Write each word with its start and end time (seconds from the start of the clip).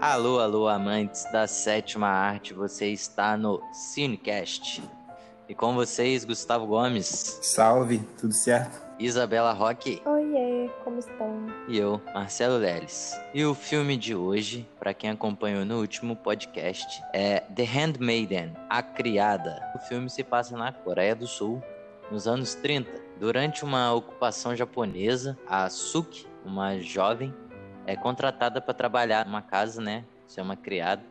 Alô, 0.00 0.40
alô, 0.40 0.66
amantes 0.66 1.30
da 1.30 1.46
sétima 1.46 2.08
arte, 2.08 2.54
você 2.54 2.86
está 2.86 3.36
no 3.36 3.62
Cinecast. 3.70 4.82
E 5.46 5.54
com 5.54 5.74
vocês, 5.74 6.24
Gustavo 6.24 6.66
Gomes. 6.66 7.38
Salve, 7.42 7.98
tudo 8.18 8.32
certo? 8.32 8.80
Isabela 8.98 9.52
Roque. 9.52 10.00
Oiê, 10.06 10.70
como 10.82 10.98
estão? 10.98 11.46
E 11.68 11.76
eu, 11.76 12.00
Marcelo 12.14 12.56
Leles. 12.56 13.14
E 13.34 13.44
o 13.44 13.54
filme 13.54 13.94
de 13.94 14.14
hoje, 14.14 14.66
para 14.78 14.94
quem 14.94 15.10
acompanhou 15.10 15.66
no 15.66 15.80
último 15.80 16.16
podcast, 16.16 17.02
é 17.12 17.40
The 17.40 17.64
Handmaiden, 17.64 18.56
A 18.70 18.82
Criada. 18.82 19.70
O 19.74 19.80
filme 19.80 20.08
se 20.08 20.24
passa 20.24 20.56
na 20.56 20.72
Coreia 20.72 21.14
do 21.14 21.26
Sul, 21.26 21.62
nos 22.10 22.26
anos 22.26 22.54
30. 22.54 22.90
Durante 23.18 23.64
uma 23.64 23.92
ocupação 23.92 24.56
japonesa, 24.56 25.38
a 25.46 25.68
Suki, 25.68 26.26
uma 26.42 26.78
jovem, 26.78 27.34
é 27.90 27.96
contratada 27.96 28.60
para 28.60 28.72
trabalhar 28.72 29.26
numa 29.26 29.42
casa, 29.42 29.82
né? 29.82 30.04
Ser 30.26 30.42
uma 30.42 30.54
criada 30.54 31.02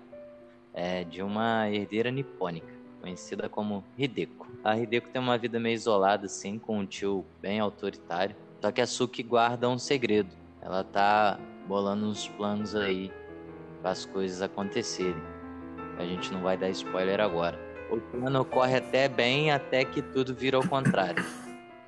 é, 0.73 1.03
de 1.03 1.21
uma 1.21 1.69
herdeira 1.69 2.09
nipônica, 2.09 2.73
conhecida 3.01 3.49
como 3.49 3.83
Hideko. 3.97 4.47
A 4.63 4.77
Hideko 4.77 5.09
tem 5.09 5.21
uma 5.21 5.37
vida 5.37 5.59
meio 5.59 5.75
isolada, 5.75 6.27
assim, 6.27 6.57
com 6.57 6.79
um 6.79 6.85
tio 6.85 7.25
bem 7.41 7.59
autoritário. 7.59 8.33
Só 8.61 8.71
que 8.71 8.79
a 8.79 8.87
Suki 8.87 9.21
guarda 9.23 9.67
um 9.67 9.77
segredo. 9.77 10.29
Ela 10.61 10.83
tá 10.83 11.37
bolando 11.67 12.05
uns 12.05 12.29
planos 12.29 12.73
aí 12.73 13.11
para 13.81 13.91
as 13.91 14.05
coisas 14.05 14.41
acontecerem. 14.41 15.21
A 15.97 16.05
gente 16.05 16.31
não 16.31 16.41
vai 16.41 16.57
dar 16.57 16.69
spoiler 16.69 17.19
agora. 17.19 17.59
O 17.91 17.99
plano 17.99 18.39
ocorre 18.39 18.77
até 18.77 19.09
bem, 19.09 19.51
até 19.51 19.83
que 19.83 20.01
tudo 20.01 20.33
vira 20.33 20.55
ao 20.55 20.65
contrário. 20.65 21.25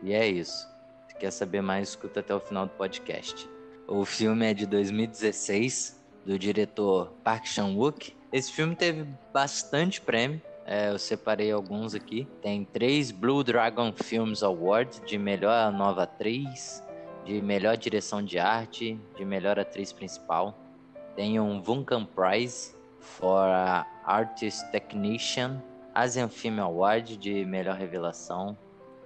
E 0.03 0.11
é 0.11 0.27
isso. 0.27 0.67
Se 1.07 1.15
quer 1.15 1.31
saber 1.31 1.61
mais, 1.61 1.89
escuta 1.89 2.19
até 2.19 2.35
o 2.35 2.39
final 2.41 2.65
do 2.65 2.73
podcast. 2.73 3.49
O 3.87 4.05
filme 4.05 4.49
é 4.49 4.53
de 4.53 4.65
2016, 4.65 6.01
do 6.25 6.37
diretor 6.37 7.11
Park 7.23 7.45
Chan-wook. 7.45 8.15
Esse 8.31 8.51
filme 8.51 8.75
teve 8.75 9.05
bastante 9.33 9.99
prêmio. 9.99 10.41
É, 10.65 10.89
eu 10.89 10.99
separei 10.99 11.51
alguns 11.51 11.93
aqui. 11.93 12.27
Tem 12.41 12.63
três 12.63 13.11
Blue 13.11 13.43
Dragon 13.43 13.91
Films 13.91 14.43
Awards 14.43 15.01
de 15.05 15.17
melhor 15.17 15.71
nova 15.73 16.03
atriz, 16.03 16.83
de 17.25 17.41
melhor 17.41 17.75
direção 17.75 18.23
de 18.23 18.39
arte, 18.39 18.99
de 19.17 19.25
melhor 19.25 19.59
atriz 19.59 19.91
principal. 19.91 20.57
Tem 21.15 21.39
um 21.39 21.61
Vulcan 21.61 22.05
Prize 22.05 22.73
for 22.99 23.47
Artist 24.05 24.71
Technician, 24.71 25.61
Asian 25.93 26.29
Film 26.29 26.59
Award 26.59 27.17
de 27.17 27.43
melhor 27.43 27.75
revelação, 27.75 28.57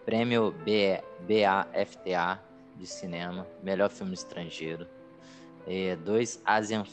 prêmio 0.06 0.52
B 0.64 1.02
BAFTA 1.22 2.40
de 2.78 2.88
cinema, 2.88 3.48
melhor 3.64 3.90
filme 3.90 4.14
estrangeiro, 4.14 4.88
e 5.68 5.96
dois 5.96 6.42
Asian 6.46 6.84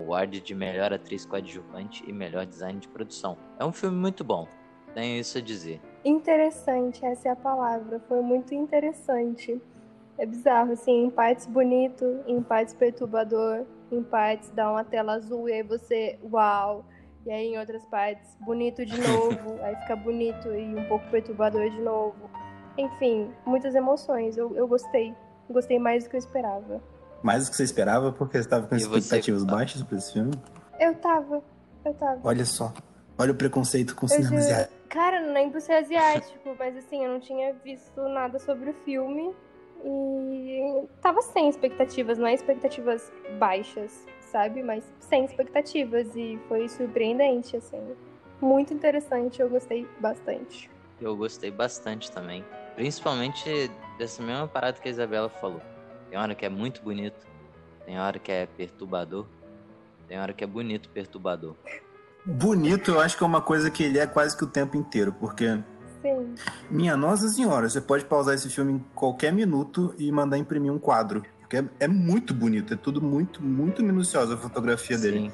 Award 0.00 0.40
de 0.40 0.54
melhor 0.54 0.92
atriz 0.92 1.24
coadjuvante 1.24 2.04
e 2.06 2.12
melhor 2.12 2.46
design 2.46 2.78
de 2.78 2.88
produção. 2.88 3.36
É 3.58 3.64
um 3.64 3.72
filme 3.72 3.96
muito 3.96 4.24
bom, 4.24 4.48
tenho 4.94 5.20
isso 5.20 5.38
a 5.38 5.40
dizer. 5.40 5.80
Interessante, 6.04 7.04
essa 7.04 7.28
é 7.28 7.32
a 7.32 7.36
palavra. 7.36 8.00
Foi 8.08 8.20
muito 8.20 8.54
interessante. 8.54 9.60
É 10.18 10.26
bizarro, 10.26 10.72
assim, 10.72 11.04
em 11.04 11.10
partes 11.10 11.46
bonito, 11.46 12.20
em 12.26 12.42
partes 12.42 12.74
perturbador, 12.74 13.64
em 13.90 14.02
partes 14.02 14.50
dá 14.50 14.70
uma 14.70 14.84
tela 14.84 15.14
azul 15.14 15.48
e 15.48 15.52
aí 15.52 15.62
você, 15.62 16.18
uau. 16.22 16.84
E 17.24 17.30
aí 17.30 17.54
em 17.54 17.58
outras 17.58 17.84
partes, 17.86 18.36
bonito 18.40 18.84
de 18.84 19.00
novo, 19.00 19.58
aí 19.62 19.76
fica 19.76 19.94
bonito 19.94 20.48
e 20.48 20.74
um 20.74 20.84
pouco 20.88 21.08
perturbador 21.08 21.70
de 21.70 21.80
novo. 21.80 22.30
Enfim, 22.76 23.30
muitas 23.46 23.74
emoções. 23.74 24.36
Eu, 24.36 24.56
eu 24.56 24.66
gostei. 24.66 25.14
Gostei 25.52 25.78
mais 25.78 26.04
do 26.04 26.10
que 26.10 26.16
eu 26.16 26.18
esperava. 26.18 26.82
Mais 27.22 27.44
do 27.44 27.50
que 27.50 27.56
você 27.56 27.64
esperava, 27.64 28.12
porque 28.12 28.38
você 28.38 28.44
estava 28.44 28.66
com 28.66 28.74
expectativas 28.74 29.44
baixas 29.44 29.82
para 29.82 29.96
esse 29.96 30.12
filme? 30.12 30.32
Eu 30.80 30.94
tava. 30.96 31.42
Eu 31.84 31.94
tava. 31.94 32.20
Olha 32.24 32.44
só. 32.44 32.72
Olha 33.18 33.32
o 33.32 33.34
preconceito 33.34 33.94
com 33.94 34.06
o 34.06 34.08
cinema 34.08 34.36
asiático. 34.36 34.74
Cara, 34.88 35.20
não 35.20 35.32
lembro 35.32 35.60
se 35.60 35.72
é 35.72 35.78
asiático, 35.78 36.54
mas 36.58 36.76
assim, 36.76 37.04
eu 37.04 37.12
não 37.12 37.20
tinha 37.20 37.54
visto 37.64 38.00
nada 38.08 38.38
sobre 38.38 38.70
o 38.70 38.74
filme. 38.84 39.32
E 39.84 40.88
tava 41.00 41.22
sem 41.22 41.48
expectativas, 41.48 42.16
não 42.16 42.26
é 42.26 42.34
expectativas 42.34 43.10
baixas, 43.38 44.06
sabe? 44.20 44.62
Mas 44.62 44.84
sem 45.00 45.24
expectativas. 45.24 46.14
E 46.16 46.40
foi 46.48 46.68
surpreendente, 46.68 47.56
assim. 47.56 47.80
Muito 48.40 48.74
interessante, 48.74 49.40
eu 49.40 49.48
gostei 49.48 49.86
bastante. 50.00 50.68
Eu 51.00 51.16
gostei 51.16 51.50
bastante 51.50 52.10
também. 52.10 52.44
Principalmente 52.74 53.70
dessa 53.98 54.22
mesma 54.22 54.48
parada 54.48 54.78
que 54.80 54.88
a 54.88 54.90
Isabela 54.90 55.28
falou. 55.28 55.60
Tem 56.10 56.18
hora 56.18 56.34
que 56.34 56.44
é 56.44 56.48
muito 56.48 56.82
bonito, 56.82 57.26
tem 57.86 57.98
hora 57.98 58.18
que 58.18 58.30
é 58.30 58.46
perturbador, 58.46 59.26
tem 60.06 60.18
hora 60.18 60.32
que 60.32 60.44
é 60.44 60.46
bonito 60.46 60.88
perturbador. 60.90 61.54
Bonito, 62.24 62.92
eu 62.92 63.00
acho 63.00 63.16
que 63.16 63.24
é 63.24 63.26
uma 63.26 63.40
coisa 63.40 63.70
que 63.70 63.82
ele 63.82 63.98
é 63.98 64.06
quase 64.06 64.36
que 64.36 64.44
o 64.44 64.46
tempo 64.46 64.76
inteiro, 64.76 65.12
porque. 65.12 65.58
Sim. 66.00 66.34
Minha 66.70 66.96
Nossa 66.96 67.28
Senhora, 67.28 67.68
você 67.68 67.80
pode 67.80 68.04
pausar 68.04 68.34
esse 68.34 68.48
filme 68.48 68.74
em 68.74 68.78
qualquer 68.94 69.32
minuto 69.32 69.94
e 69.98 70.10
mandar 70.10 70.36
imprimir 70.36 70.72
um 70.72 70.78
quadro. 70.78 71.22
Porque 71.40 71.56
é, 71.56 71.64
é 71.80 71.88
muito 71.88 72.32
bonito, 72.34 72.74
é 72.74 72.76
tudo 72.76 73.00
muito, 73.00 73.42
muito 73.42 73.82
minucioso 73.82 74.34
a 74.34 74.36
fotografia 74.36 74.96
Sim. 74.96 75.02
dele. 75.02 75.32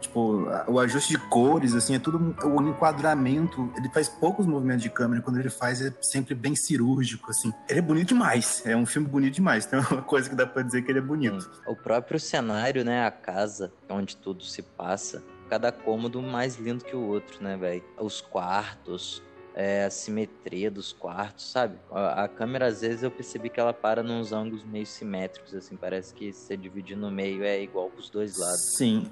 Tipo, 0.00 0.48
o 0.68 0.78
ajuste 0.78 1.12
de 1.12 1.18
cores, 1.28 1.74
assim, 1.74 1.94
é 1.94 1.98
tudo. 1.98 2.36
O 2.44 2.62
enquadramento. 2.62 3.70
Ele 3.76 3.88
faz 3.88 4.08
poucos 4.08 4.46
movimentos 4.46 4.82
de 4.82 4.90
câmera. 4.90 5.22
Quando 5.22 5.38
ele 5.38 5.50
faz, 5.50 5.82
é 5.82 5.92
sempre 6.00 6.34
bem 6.34 6.54
cirúrgico, 6.54 7.30
assim. 7.30 7.52
Ele 7.68 7.80
é 7.80 7.82
bonito 7.82 8.08
demais. 8.08 8.62
É 8.64 8.76
um 8.76 8.86
filme 8.86 9.08
bonito 9.08 9.34
demais. 9.34 9.66
Tem 9.66 9.78
uma 9.78 10.02
coisa 10.02 10.28
que 10.28 10.36
dá 10.36 10.46
pra 10.46 10.62
dizer 10.62 10.82
que 10.82 10.92
ele 10.92 10.98
é 10.98 11.02
bonito. 11.02 11.50
O 11.66 11.74
próprio 11.74 12.20
cenário, 12.20 12.84
né? 12.84 13.06
A 13.06 13.10
casa 13.10 13.72
onde 13.88 14.16
tudo 14.16 14.44
se 14.44 14.62
passa. 14.62 15.22
Cada 15.50 15.72
cômodo 15.72 16.22
mais 16.22 16.56
lindo 16.56 16.84
que 16.84 16.94
o 16.94 17.00
outro, 17.00 17.42
né, 17.42 17.56
velho? 17.56 17.82
Os 17.98 18.20
quartos, 18.20 19.22
é, 19.54 19.86
a 19.86 19.90
simetria 19.90 20.70
dos 20.70 20.92
quartos, 20.92 21.50
sabe? 21.50 21.76
A, 21.90 22.24
a, 22.24 22.28
câmera, 22.28 22.66
às 22.66 22.82
vezes, 22.82 23.02
eu 23.02 23.10
percebi 23.10 23.48
que 23.48 23.58
ela 23.58 23.72
para 23.72 24.02
nos 24.02 24.32
ângulos 24.32 24.62
meio 24.62 24.86
simétricos, 24.86 25.54
assim. 25.54 25.74
Parece 25.74 26.14
que 26.14 26.32
se 26.32 26.56
dividir 26.56 26.96
no 26.96 27.10
meio 27.10 27.42
é 27.42 27.60
igual 27.60 27.90
pros 27.90 28.08
dois 28.10 28.36
lados. 28.38 28.76
Sim. 28.76 29.10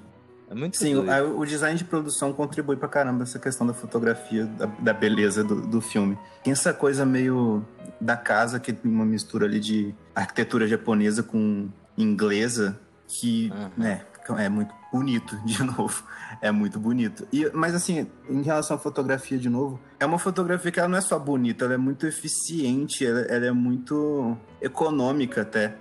É 0.49 0.55
muito 0.55 0.77
Sim, 0.77 0.95
o, 0.95 1.39
o 1.39 1.45
design 1.45 1.77
de 1.77 1.83
produção 1.83 2.31
contribui 2.31 2.77
pra 2.77 2.87
caramba 2.87 3.23
essa 3.23 3.37
questão 3.37 3.67
da 3.67 3.73
fotografia, 3.73 4.45
da, 4.45 4.65
da 4.65 4.93
beleza 4.93 5.43
do, 5.43 5.67
do, 5.67 5.81
filme. 5.81 6.17
Tem 6.43 6.53
essa 6.53 6.73
coisa 6.73 7.05
meio 7.05 7.65
da 7.99 8.15
casa, 8.15 8.59
que 8.59 8.71
tem 8.71 8.89
uma 8.89 9.05
mistura 9.05 9.45
ali 9.45 9.59
de 9.59 9.93
arquitetura 10.15 10.65
japonesa 10.65 11.21
com 11.21 11.67
inglesa, 11.97 12.79
que 13.07 13.51
uhum. 13.53 13.69
né, 13.75 14.05
é 14.37 14.47
muito 14.47 14.73
bonito, 14.91 15.37
de 15.43 15.61
novo. 15.63 16.03
É 16.41 16.49
muito 16.49 16.79
bonito. 16.79 17.27
E, 17.31 17.49
mas 17.53 17.75
assim, 17.75 18.07
em 18.29 18.41
relação 18.41 18.77
à 18.77 18.79
fotografia, 18.79 19.37
de 19.37 19.49
novo, 19.49 19.79
é 19.99 20.05
uma 20.05 20.19
fotografia 20.19 20.71
que 20.71 20.79
ela 20.79 20.87
não 20.87 20.97
é 20.97 21.01
só 21.01 21.19
bonita, 21.19 21.65
ela 21.65 21.73
é 21.73 21.77
muito 21.77 22.07
eficiente, 22.07 23.05
ela, 23.05 23.19
ela 23.21 23.45
é 23.47 23.51
muito 23.51 24.37
econômica 24.61 25.41
até. 25.41 25.75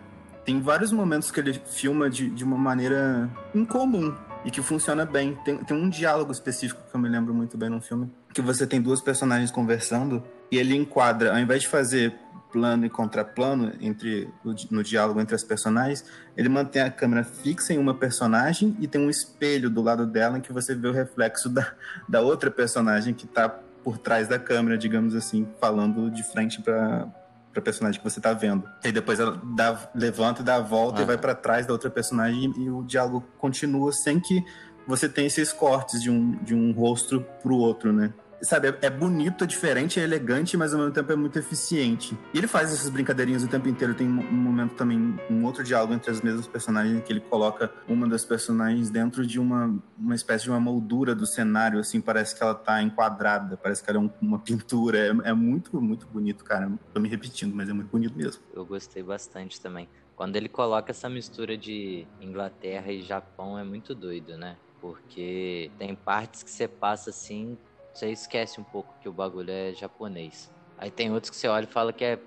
Tem 0.44 0.60
vários 0.60 0.93
momentos 0.93 1.31
que 1.31 1.41
ele 1.41 1.54
filma 1.54 2.09
de, 2.09 2.31
de 2.31 2.44
uma 2.44 2.56
maneira 2.56 3.28
incomum, 3.53 4.15
e 4.47 4.51
que 4.51 4.62
funciona 4.62 5.05
bem. 5.05 5.34
Tem, 5.45 5.59
tem 5.59 5.77
um 5.77 5.91
diálogo 5.91 6.31
específico 6.31 6.81
que 6.89 6.97
eu 6.97 7.01
me 7.01 7.09
lembro 7.09 7.34
muito 7.34 7.59
bem 7.59 7.69
no 7.69 7.81
filme, 7.83 8.11
que 8.33 8.41
você 8.41 8.67
tem 8.67 8.81
duas 8.81 9.01
personagens 9.01 9.51
conversando 9.51 10.23
e 10.51 10.57
ele 10.57 10.75
enquadra, 10.75 11.33
ao 11.33 11.39
invés 11.39 11.62
de 11.62 11.69
fazer 11.69 12.15
plano 12.53 12.87
e 12.87 12.89
contraplano 12.89 13.73
entre 13.81 14.31
no 14.71 14.83
diálogo 14.83 15.21
entre 15.21 15.34
as 15.34 15.43
personagens, 15.43 16.05
ele 16.37 16.49
mantém 16.49 16.81
a 16.81 16.91
câmera 16.91 17.25
fixa 17.25 17.75
em 17.75 17.79
uma 17.79 17.93
personagem 17.93 18.75
e 18.81 18.87
tem 18.87 19.01
um 19.01 19.11
espelho 19.11 19.69
do 19.69 19.83
lado 19.83 20.07
dela 20.07 20.39
em 20.39 20.41
que 20.41 20.53
você 20.53 20.75
vê 20.75 20.87
o 20.87 20.93
reflexo 20.93 21.51
da, 21.51 21.73
da 22.09 22.21
outra 22.21 22.51
personagem 22.51 23.13
que 23.13 23.27
está 23.27 23.49
por 23.49 23.99
trás 23.99 24.28
da 24.28 24.39
câmera, 24.39 24.78
digamos 24.78 25.15
assim, 25.15 25.47
falando 25.61 26.11
de 26.11 26.23
frente 26.23 26.63
para 26.63 27.09
para 27.56 27.62
personagem 27.62 27.99
que 28.00 28.09
você 28.09 28.21
tá 28.21 28.33
vendo. 28.34 28.69
E 28.84 28.93
depois 28.93 29.19
ela 29.19 29.41
dá, 29.55 29.89
levanta 29.94 30.43
e 30.43 30.44
dá 30.44 30.56
a 30.56 30.61
volta 30.61 31.00
Ah. 31.00 31.03
e 31.03 31.06
vai 31.06 31.17
para 31.17 31.34
trás 31.34 31.67
da 31.67 31.72
outra 31.72 31.89
personagem 31.91 32.53
e, 32.57 32.65
e 32.65 32.71
o 32.71 32.83
diálogo 32.83 33.25
continua 33.39 33.92
sem 33.92 34.21
que 34.21 34.45
você 34.86 35.09
tenha 35.09 35.27
esses 35.27 35.53
cortes 35.53 36.03
de 36.03 36.10
um, 36.10 36.33
de 36.45 36.54
um 36.54 36.72
rosto 36.72 37.25
pro 37.42 37.57
outro, 37.57 37.92
né? 37.92 38.13
Sabe, 38.42 38.74
é, 38.83 38.91
bonito, 38.91 39.44
é 39.44 39.47
diferente, 39.47 39.98
é 39.98 40.03
elegante, 40.04 40.56
mas 40.56 40.72
ao 40.72 40.80
mesmo 40.80 40.92
tempo 40.92 41.10
é 41.10 41.16
muito 41.16 41.38
eficiente. 41.38 42.16
E 42.34 42.38
ele 42.38 42.47
faz 42.47 42.72
essas 42.72 42.88
brincadeirinhas 42.91 43.42
o 43.42 43.48
tempo 43.48 43.68
inteiro. 43.68 43.94
Tem 43.94 44.06
um, 44.06 44.10
momento 44.12 44.74
também, 44.74 45.18
um 45.30 45.44
outro 45.44 45.65
diálogo 45.65 45.94
entre 45.94 46.10
as 46.10 46.21
mesmas 46.21 46.47
personagens, 46.47 47.03
que 47.04 47.12
ele 47.12 47.21
coloca 47.21 47.72
uma 47.88 48.06
das 48.09 48.24
personagens 48.24 48.91
dentro 48.91 49.27
de 49.27 49.41
uma, 49.41 49.74
uma 49.98 50.15
espécie 50.15 50.44
de 50.44 50.50
uma 50.50 50.60
moldura 50.60 51.15
do 51.15 51.27
cenário, 51.27 51.78
assim, 51.78 52.00
parece 52.00 52.36
que 52.36 52.42
ela 52.42 52.54
tá 52.54 52.83
enquadrada, 52.83 53.56
parece 53.56 53.83
que 53.83 53.91
ela 53.91 53.98
é 53.98 54.03
um- 54.03 54.10
uma 54.21 54.39
pintura. 54.39 54.98
É, 54.98 55.30
é 55.30 55.32
muito, 55.32 55.80
muito 55.80 56.06
bonito, 56.06 56.44
cara. 56.44 56.71
Tô 56.92 57.00
me 57.00 57.09
repetindo, 57.09 57.54
mas 57.54 57.68
é 57.68 57.72
muito 57.72 57.89
bonito 57.91 58.16
mesmo. 58.16 58.42
Eu 58.54 58.65
gostei 58.66 59.03
bastante 59.03 59.60
também. 59.60 59.89
Quando 60.15 60.36
ele 60.36 60.48
coloca 60.48 60.91
essa 60.91 61.09
mistura 61.09 61.59
de 61.59 62.06
Inglaterra 62.21 62.91
e 62.91 63.03
Japão 63.03 63.59
é 63.59 63.65
muito 63.65 63.94
doido, 63.94 64.36
né? 64.39 64.56
Porque 64.80 65.71
tem 65.78 65.94
partes 65.94 66.42
que 66.42 66.50
você 66.50 66.66
passa 66.66 67.10
assim, 67.10 67.59
você 67.97 68.10
esquece 68.10 68.60
um 68.60 68.65
pouco 68.65 68.95
que 69.01 69.09
o 69.09 69.13
bagulho 69.13 69.51
é 69.51 69.72
japonês. 69.72 70.51
Aí 70.77 70.91
tem 70.91 71.10
outros 71.10 71.31
que 71.31 71.37
você 71.37 71.48
olha 71.48 71.65
e 71.65 71.66
fala 71.66 71.93
que 71.93 72.04
é 72.04 72.19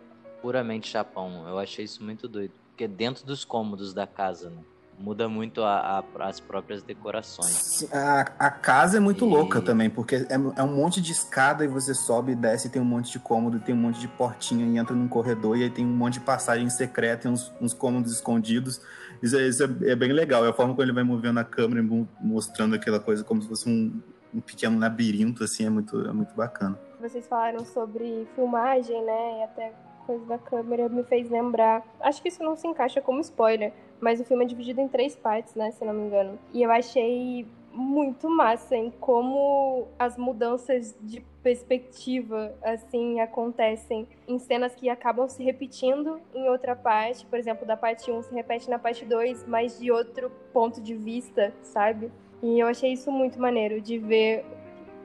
puramente 0.41 0.91
Japão. 0.91 1.47
Eu 1.47 1.59
achei 1.59 1.85
isso 1.85 2.03
muito 2.03 2.27
doido. 2.27 2.53
Porque 2.69 2.87
dentro 2.87 3.25
dos 3.25 3.45
cômodos 3.45 3.93
da 3.93 4.07
casa, 4.07 4.49
né? 4.49 4.63
muda 4.99 5.29
muito 5.29 5.63
a, 5.63 6.03
a, 6.17 6.27
as 6.27 6.39
próprias 6.39 6.83
decorações. 6.83 7.87
A, 7.93 8.21
a 8.37 8.51
casa 8.51 8.97
é 8.97 8.99
muito 8.99 9.25
e... 9.25 9.29
louca 9.29 9.61
também, 9.61 9.89
porque 9.89 10.15
é, 10.15 10.33
é, 10.57 10.63
um 10.63 10.75
monte 10.75 10.99
de 10.99 11.11
escada 11.11 11.63
e 11.63 11.67
você 11.67 11.93
sobe 11.93 12.33
e 12.33 12.35
desce, 12.35 12.67
e 12.67 12.69
tem 12.69 12.81
um 12.81 12.85
monte 12.85 13.11
de 13.11 13.19
cômodo, 13.19 13.59
tem 13.59 13.73
um 13.73 13.77
monte 13.77 13.99
de 13.99 14.07
portinha 14.07 14.65
e 14.65 14.77
entra 14.77 14.93
num 14.93 15.07
corredor 15.07 15.57
e 15.57 15.63
aí 15.63 15.69
tem 15.69 15.85
um 15.85 15.95
monte 15.95 16.15
de 16.15 16.21
passagem 16.21 16.69
secreta 16.69 17.27
e 17.27 17.31
uns, 17.31 17.51
uns 17.61 17.73
cômodos 17.73 18.11
escondidos. 18.11 18.81
Isso, 19.23 19.37
é, 19.37 19.47
isso 19.47 19.63
é, 19.63 19.91
é, 19.91 19.95
bem 19.95 20.11
legal. 20.11 20.45
É 20.45 20.49
a 20.49 20.53
forma 20.53 20.73
como 20.73 20.83
ele 20.83 20.93
vai 20.93 21.03
movendo 21.03 21.39
a 21.39 21.43
câmera 21.45 21.81
e 21.81 22.07
mostrando 22.21 22.75
aquela 22.75 22.99
coisa 22.99 23.23
como 23.23 23.41
se 23.41 23.47
fosse 23.47 23.69
um, 23.69 24.01
um 24.33 24.41
pequeno 24.41 24.79
labirinto, 24.79 25.43
assim, 25.43 25.65
é 25.65 25.69
muito, 25.69 25.99
é 26.07 26.11
muito 26.11 26.33
bacana. 26.35 26.79
Vocês 26.99 27.27
falaram 27.27 27.65
sobre 27.65 28.27
filmagem, 28.35 29.03
né? 29.03 29.39
E 29.39 29.43
até 29.43 29.73
coisa 30.05 30.25
da 30.25 30.37
câmera 30.37 30.89
me 30.89 31.03
fez 31.03 31.29
lembrar. 31.29 31.83
Acho 31.99 32.21
que 32.21 32.29
isso 32.29 32.43
não 32.43 32.55
se 32.55 32.67
encaixa 32.67 33.01
como 33.01 33.21
spoiler, 33.21 33.73
mas 34.01 34.19
o 34.19 34.25
filme 34.25 34.43
é 34.43 34.47
dividido 34.47 34.81
em 34.81 34.87
três 34.87 35.15
partes, 35.15 35.55
né? 35.55 35.71
Se 35.71 35.85
não 35.85 35.93
me 35.93 36.07
engano. 36.07 36.37
E 36.53 36.63
eu 36.63 36.71
achei 36.71 37.47
muito 37.71 38.29
massa 38.29 38.75
em 38.75 38.89
como 38.89 39.87
as 39.97 40.17
mudanças 40.17 40.97
de 41.01 41.21
perspectiva 41.43 42.53
assim 42.63 43.19
acontecem 43.19 44.07
em 44.27 44.39
cenas 44.39 44.75
que 44.75 44.89
acabam 44.89 45.29
se 45.29 45.43
repetindo 45.43 46.19
em 46.33 46.49
outra 46.49 46.75
parte, 46.75 47.25
por 47.25 47.37
exemplo, 47.37 47.65
da 47.65 47.77
parte 47.77 48.11
1 48.11 48.23
se 48.23 48.33
repete 48.33 48.69
na 48.69 48.79
parte 48.79 49.05
2, 49.05 49.45
mas 49.47 49.79
de 49.79 49.91
outro 49.91 50.31
ponto 50.51 50.81
de 50.81 50.95
vista, 50.95 51.53
sabe? 51.61 52.11
E 52.41 52.59
eu 52.59 52.67
achei 52.67 52.93
isso 52.93 53.11
muito 53.11 53.39
maneiro 53.39 53.81
de 53.81 53.97
ver 53.97 54.45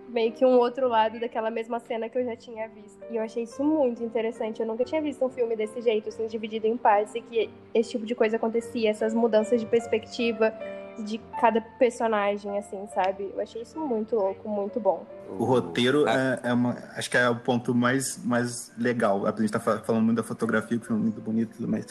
meio 0.08 0.32
que 0.32 0.46
um 0.46 0.56
outro 0.58 0.88
lado 0.88 1.18
daquela 1.18 1.50
mesma 1.50 1.80
cena 1.80 2.08
que 2.08 2.16
eu 2.16 2.24
já 2.24 2.36
tinha 2.36 2.68
visto. 2.68 3.00
E 3.10 3.16
eu 3.16 3.22
achei 3.22 3.42
isso 3.42 3.64
muito 3.64 4.02
interessante. 4.02 4.60
Eu 4.60 4.66
nunca 4.66 4.84
tinha 4.84 5.02
visto 5.02 5.24
um 5.24 5.28
filme 5.28 5.56
desse 5.56 5.80
jeito, 5.82 6.08
assim, 6.08 6.26
dividido 6.28 6.68
em 6.68 6.76
partes, 6.76 7.14
e 7.16 7.20
que 7.20 7.50
esse 7.74 7.90
tipo 7.90 8.06
de 8.06 8.14
coisa 8.14 8.36
acontecia, 8.36 8.90
essas 8.90 9.12
mudanças 9.12 9.60
de 9.60 9.66
perspectiva 9.66 10.54
de 10.98 11.18
cada 11.40 11.60
personagem, 11.60 12.56
assim, 12.56 12.86
sabe? 12.94 13.32
Eu 13.34 13.40
achei 13.40 13.62
isso 13.62 13.80
muito 13.80 14.14
louco, 14.14 14.48
muito 14.48 14.78
bom. 14.78 15.04
O 15.36 15.44
roteiro 15.44 16.06
é, 16.06 16.38
é 16.44 16.52
uma. 16.52 16.76
Acho 16.96 17.10
que 17.10 17.16
é 17.16 17.28
o 17.28 17.34
ponto 17.34 17.74
mais, 17.74 18.24
mais 18.24 18.72
legal. 18.78 19.26
A 19.26 19.32
gente 19.32 19.50
tá 19.50 19.58
falando 19.58 20.04
muito 20.04 20.18
da 20.18 20.22
fotografia, 20.22 20.78
que 20.78 20.86
foi 20.86 20.96
muito 20.96 21.20
bonito, 21.20 21.56
mas 21.66 21.86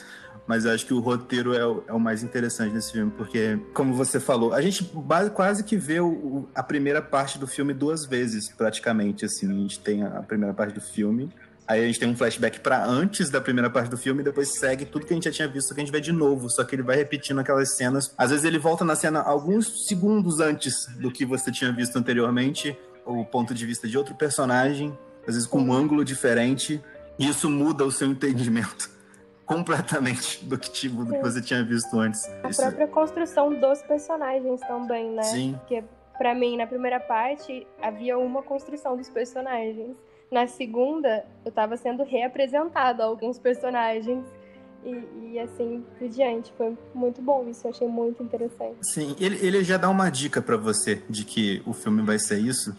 mas 0.48 0.66
eu 0.66 0.72
acho 0.72 0.86
que 0.86 0.94
o 0.94 1.00
roteiro 1.00 1.54
é 1.54 1.66
o, 1.66 1.84
é 1.88 1.94
o, 1.94 2.00
mais 2.00 2.24
interessante 2.24 2.74
desse 2.74 2.92
filme, 2.92 3.12
porque, 3.12 3.58
como 3.74 3.94
você 3.94 4.20
falou, 4.20 4.54
a 4.54 4.62
gente 4.62 4.90
quase 5.34 5.64
que 5.64 5.78
vê 5.78 6.00
o, 6.00 6.48
a 6.54 6.62
primeira 6.62 7.02
parte 7.02 7.40
do 7.40 7.48
filme 7.48 7.74
duas 7.74 8.06
vezes, 8.06 8.50
praticamente, 8.50 9.26
assim. 9.26 9.50
A 9.50 9.54
gente 9.54 9.80
tem 9.80 10.04
a 10.04 10.22
primeira 10.22 10.54
parte 10.54 10.74
do 10.74 10.82
filme, 10.82 11.30
aí 11.66 11.82
a 11.82 11.88
gente 11.88 12.00
tem 12.00 12.10
um 12.10 12.16
flashback 12.16 12.60
para 12.60 12.86
antes 12.86 13.30
da 13.30 13.40
primeira 13.40 13.70
parte 13.70 13.90
do 13.90 13.98
filme, 13.98 14.22
e 14.22 14.24
depois 14.24 14.54
segue 14.60 14.86
tudo 14.86 15.06
que 15.06 15.14
a 15.14 15.16
gente 15.16 15.26
já 15.26 15.32
tinha 15.32 15.48
visto, 15.48 15.74
que 15.74 15.80
a 15.80 15.84
gente 15.84 15.94
vê 15.94 16.02
de 16.02 16.12
novo, 16.12 16.50
só 16.50 16.64
que 16.64 16.76
ele 16.76 16.84
vai 16.84 16.98
repetindo 16.98 17.40
aquelas 17.40 17.78
cenas. 17.78 18.14
Às 18.18 18.32
vezes 18.32 18.44
ele 18.44 18.60
volta 18.60 18.84
na 18.84 18.96
cena 18.96 19.22
alguns 19.22 19.88
segundos 19.88 20.42
antes 20.42 20.88
do 21.00 21.10
que 21.10 21.26
você 21.26 21.52
tinha 21.52 21.72
visto 21.72 21.98
anteriormente, 21.98 22.78
o 23.06 23.24
ponto 23.24 23.54
de 23.54 23.66
vista 23.66 23.88
de 23.88 23.98
outro 23.98 24.16
personagem, 24.16 24.98
às 25.26 25.36
vezes 25.36 25.48
com 25.48 25.62
um 25.62 25.74
ângulo 25.74 26.04
diferente, 26.04 26.82
e 27.18 27.30
isso 27.30 27.50
muda 27.50 27.86
o 27.86 27.92
seu 27.92 28.10
entendimento 28.10 28.93
completamente 29.46 30.44
do 30.46 30.58
que, 30.58 30.72
tipo, 30.72 31.04
do 31.06 31.14
que 31.14 31.22
você 31.22 31.42
tinha 31.42 31.64
visto 31.64 31.98
antes. 31.98 32.26
A 32.44 32.50
Isso... 32.50 32.62
própria 32.62 32.88
construção 32.88 33.54
dos 33.54 33.82
personagens 33.84 34.62
também, 34.62 35.12
né? 35.12 35.24
Sim. 35.24 35.56
Porque, 35.60 35.84
pra 36.18 36.34
mim, 36.34 36.58
na 36.58 36.68
primeira 36.68 37.00
parte, 37.00 37.68
havia 37.82 38.18
uma 38.18 38.42
construção 38.42 38.96
dos 38.98 39.10
personagens. 39.10 39.96
Na 40.32 40.48
segunda, 40.48 41.26
eu 41.46 41.52
tava 41.52 41.78
sendo 41.78 42.04
reapresentado 42.04 43.02
a 43.02 43.06
alguns 43.06 43.38
personagens. 43.38 44.26
E, 44.86 45.32
e, 45.32 45.40
assim 45.40 45.82
por 45.98 46.10
diante. 46.10 46.52
Foi 46.58 46.78
muito 46.94 47.22
bom 47.22 47.48
isso, 47.48 47.66
eu 47.66 47.72
achei 47.72 47.88
muito 47.88 48.22
interessante. 48.22 48.76
Sim, 48.82 49.16
ele, 49.18 49.38
ele 49.38 49.64
já 49.64 49.78
dá 49.78 49.90
uma 49.90 50.10
dica 50.10 50.42
para 50.42 50.58
você 50.58 51.02
de 51.10 51.24
que 51.24 51.64
o 51.66 51.72
filme 51.72 52.02
vai 52.02 52.20
ser 52.20 52.38
isso. 52.40 52.76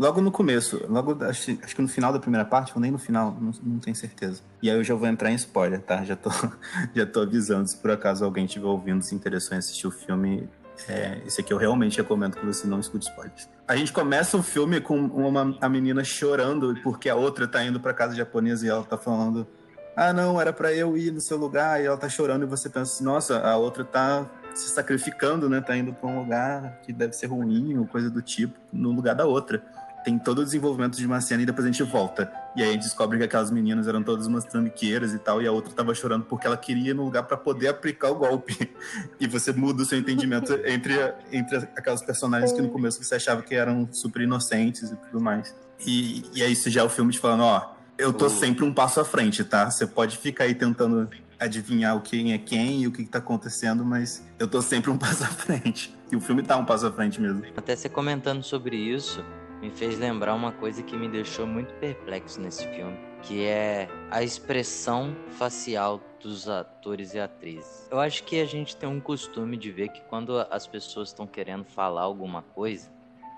Logo 0.00 0.18
no 0.22 0.32
começo, 0.32 0.82
logo 0.88 1.22
acho, 1.26 1.58
acho, 1.62 1.76
que 1.76 1.82
no 1.82 1.86
final 1.86 2.10
da 2.10 2.18
primeira 2.18 2.42
parte, 2.42 2.72
ou 2.74 2.80
nem 2.80 2.90
no 2.90 2.96
final, 2.96 3.36
não, 3.38 3.52
não 3.62 3.78
tenho 3.78 3.94
certeza. 3.94 4.40
E 4.62 4.70
aí 4.70 4.74
eu 4.74 4.82
já 4.82 4.94
vou 4.94 5.06
entrar 5.06 5.30
em 5.30 5.34
spoiler, 5.34 5.78
tá? 5.78 6.02
Já 6.02 6.16
tô, 6.16 6.30
já 6.96 7.04
tô 7.04 7.20
avisando, 7.20 7.68
se 7.68 7.76
por 7.76 7.90
acaso 7.90 8.24
alguém 8.24 8.46
estiver 8.46 8.64
ouvindo, 8.64 9.02
se 9.02 9.14
interessou 9.14 9.54
em 9.54 9.58
assistir 9.58 9.86
o 9.86 9.90
filme, 9.90 10.48
é, 10.88 11.20
esse 11.26 11.42
aqui 11.42 11.52
eu 11.52 11.58
realmente 11.58 11.98
recomendo 11.98 12.34
que 12.34 12.46
você 12.46 12.66
não 12.66 12.80
escute 12.80 13.10
spoilers. 13.10 13.46
A 13.68 13.76
gente 13.76 13.92
começa 13.92 14.38
o 14.38 14.42
filme 14.42 14.80
com 14.80 14.98
uma, 14.98 15.54
a 15.60 15.68
menina 15.68 16.02
chorando 16.02 16.74
porque 16.82 17.10
a 17.10 17.14
outra 17.14 17.46
tá 17.46 17.62
indo 17.62 17.78
pra 17.78 17.92
casa 17.92 18.16
japonesa 18.16 18.64
e 18.64 18.70
ela 18.70 18.82
tá 18.82 18.96
falando 18.96 19.46
ah, 19.94 20.14
não, 20.14 20.40
era 20.40 20.50
para 20.50 20.72
eu 20.72 20.96
ir 20.96 21.10
no 21.10 21.20
seu 21.20 21.36
lugar, 21.36 21.78
e 21.78 21.84
ela 21.84 21.96
tá 21.96 22.08
chorando, 22.08 22.44
e 22.44 22.46
você 22.46 22.70
pensa 22.70 22.94
assim, 22.94 23.04
nossa, 23.04 23.38
a 23.40 23.56
outra 23.58 23.84
tá 23.84 24.24
se 24.54 24.70
sacrificando, 24.70 25.46
né? 25.48 25.60
Tá 25.60 25.76
indo 25.76 25.92
para 25.92 26.08
um 26.08 26.20
lugar 26.20 26.80
que 26.82 26.90
deve 26.90 27.12
ser 27.12 27.26
ruim, 27.26 27.76
ou 27.76 27.86
coisa 27.86 28.08
do 28.08 28.22
tipo, 28.22 28.54
no 28.72 28.92
lugar 28.92 29.14
da 29.14 29.26
outra 29.26 29.62
tem 30.04 30.18
todo 30.18 30.40
o 30.40 30.44
desenvolvimento 30.44 30.96
de 30.96 31.06
uma 31.06 31.20
cena 31.20 31.42
e 31.42 31.46
depois 31.46 31.66
a 31.66 31.70
gente 31.70 31.82
volta. 31.82 32.30
E 32.56 32.62
aí 32.62 32.70
a 32.70 32.72
gente 32.72 32.82
descobre 32.82 33.18
que 33.18 33.24
aquelas 33.24 33.50
meninas 33.50 33.86
eram 33.86 34.02
todas 34.02 34.26
umas 34.26 34.44
trambiqueiras 34.44 35.14
e 35.14 35.18
tal, 35.18 35.40
e 35.40 35.46
a 35.46 35.52
outra 35.52 35.72
tava 35.72 35.94
chorando 35.94 36.24
porque 36.24 36.46
ela 36.46 36.56
queria 36.56 36.90
ir 36.90 36.94
no 36.94 37.04
lugar 37.04 37.22
para 37.24 37.36
poder 37.36 37.68
aplicar 37.68 38.10
o 38.10 38.14
golpe. 38.14 38.70
E 39.20 39.26
você 39.26 39.52
muda 39.52 39.82
o 39.82 39.84
seu 39.84 39.98
entendimento 39.98 40.52
entre, 40.64 40.94
entre 41.30 41.56
aquelas 41.76 42.02
personagens 42.02 42.52
que 42.52 42.60
no 42.60 42.70
começo 42.70 43.02
você 43.02 43.16
achava 43.16 43.42
que 43.42 43.54
eram 43.54 43.88
super 43.92 44.22
inocentes 44.22 44.90
e 44.90 44.96
tudo 44.96 45.20
mais. 45.20 45.54
E, 45.86 46.24
e 46.34 46.42
é 46.42 46.48
isso 46.48 46.70
já 46.70 46.80
é 46.80 46.84
o 46.84 46.88
filme 46.88 47.12
te 47.12 47.18
falando, 47.18 47.42
ó, 47.42 47.74
eu 47.98 48.12
tô 48.12 48.28
sempre 48.28 48.64
um 48.64 48.72
passo 48.72 49.00
à 49.00 49.04
frente, 49.04 49.44
tá? 49.44 49.70
Você 49.70 49.86
pode 49.86 50.16
ficar 50.16 50.44
aí 50.44 50.54
tentando 50.54 51.08
adivinhar 51.38 51.96
o 51.96 52.00
quem 52.00 52.32
é 52.32 52.38
quem 52.38 52.82
e 52.82 52.86
o 52.86 52.92
que, 52.92 53.04
que 53.04 53.10
tá 53.10 53.18
acontecendo, 53.18 53.84
mas 53.84 54.26
eu 54.38 54.46
tô 54.46 54.60
sempre 54.60 54.90
um 54.90 54.96
passo 54.98 55.24
à 55.24 55.28
frente. 55.28 55.94
E 56.12 56.16
o 56.16 56.20
filme 56.20 56.42
tá 56.42 56.56
um 56.56 56.64
passo 56.64 56.86
à 56.86 56.92
frente 56.92 57.20
mesmo. 57.20 57.42
Até 57.56 57.74
você 57.74 57.88
comentando 57.88 58.42
sobre 58.42 58.76
isso, 58.76 59.24
me 59.60 59.70
fez 59.70 59.98
lembrar 59.98 60.34
uma 60.34 60.52
coisa 60.52 60.82
que 60.82 60.96
me 60.96 61.08
deixou 61.08 61.46
muito 61.46 61.74
perplexo 61.74 62.40
nesse 62.40 62.66
filme, 62.68 62.96
que 63.22 63.44
é 63.44 63.88
a 64.10 64.22
expressão 64.22 65.14
facial 65.32 66.00
dos 66.18 66.48
atores 66.48 67.14
e 67.14 67.20
atrizes. 67.20 67.86
Eu 67.90 68.00
acho 68.00 68.24
que 68.24 68.40
a 68.40 68.46
gente 68.46 68.76
tem 68.76 68.88
um 68.88 69.00
costume 69.00 69.56
de 69.56 69.70
ver 69.70 69.88
que 69.88 70.00
quando 70.02 70.38
as 70.50 70.66
pessoas 70.66 71.08
estão 71.08 71.26
querendo 71.26 71.64
falar 71.64 72.02
alguma 72.02 72.42
coisa, 72.42 72.90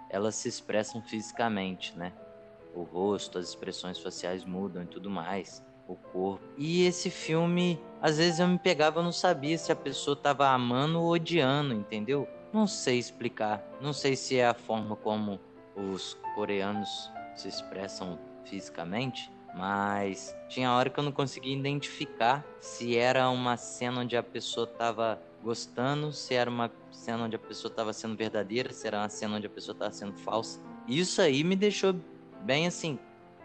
elas 0.08 0.36
se 0.36 0.48
expressam 0.48 1.02
fisicamente, 1.02 1.96
né? 1.96 2.12
O 2.74 2.82
rosto, 2.82 3.38
as 3.38 3.48
expressões 3.48 3.98
faciais 3.98 4.44
mudam 4.44 4.82
e 4.82 4.86
tudo 4.86 5.10
mais, 5.10 5.64
o 5.88 5.96
corpo. 5.96 6.44
E 6.56 6.86
esse 6.86 7.10
filme, 7.10 7.80
às 8.00 8.18
vezes 8.18 8.38
eu 8.38 8.46
me 8.46 8.58
pegava, 8.58 9.00
eu 9.00 9.04
não 9.04 9.12
sabia 9.12 9.58
se 9.58 9.72
a 9.72 9.76
pessoa 9.76 10.14
estava 10.14 10.48
amando 10.48 11.00
ou 11.00 11.10
odiando, 11.12 11.74
entendeu? 11.74 12.28
Não 12.52 12.66
sei 12.66 12.98
explicar. 12.98 13.62
Não 13.80 13.92
sei 13.92 14.14
se 14.14 14.36
é 14.36 14.46
a 14.46 14.54
forma 14.54 14.96
como 14.96 15.40
os 15.76 16.14
coreanos 16.34 17.10
se 17.34 17.48
expressam 17.48 18.18
fisicamente, 18.44 19.30
mas 19.54 20.34
tinha 20.48 20.72
hora 20.72 20.88
que 20.88 20.98
eu 20.98 21.04
não 21.04 21.12
conseguia 21.12 21.54
identificar 21.54 22.44
se 22.60 22.96
era 22.96 23.28
uma 23.28 23.56
cena 23.56 24.00
onde 24.00 24.16
a 24.16 24.22
pessoa 24.22 24.64
estava 24.70 25.20
gostando, 25.42 26.12
se 26.12 26.34
era 26.34 26.48
uma 26.48 26.70
cena 26.90 27.24
onde 27.24 27.36
a 27.36 27.38
pessoa 27.38 27.70
estava 27.70 27.92
sendo 27.92 28.16
verdadeira, 28.16 28.72
se 28.72 28.86
era 28.86 28.98
uma 28.98 29.08
cena 29.08 29.36
onde 29.36 29.46
a 29.46 29.50
pessoa 29.50 29.74
estava 29.74 29.92
sendo 29.92 30.16
falsa. 30.18 30.60
Isso 30.86 31.20
aí 31.20 31.44
me 31.44 31.56
deixou 31.56 31.94
bem 32.42 32.66
assim, 32.66 32.98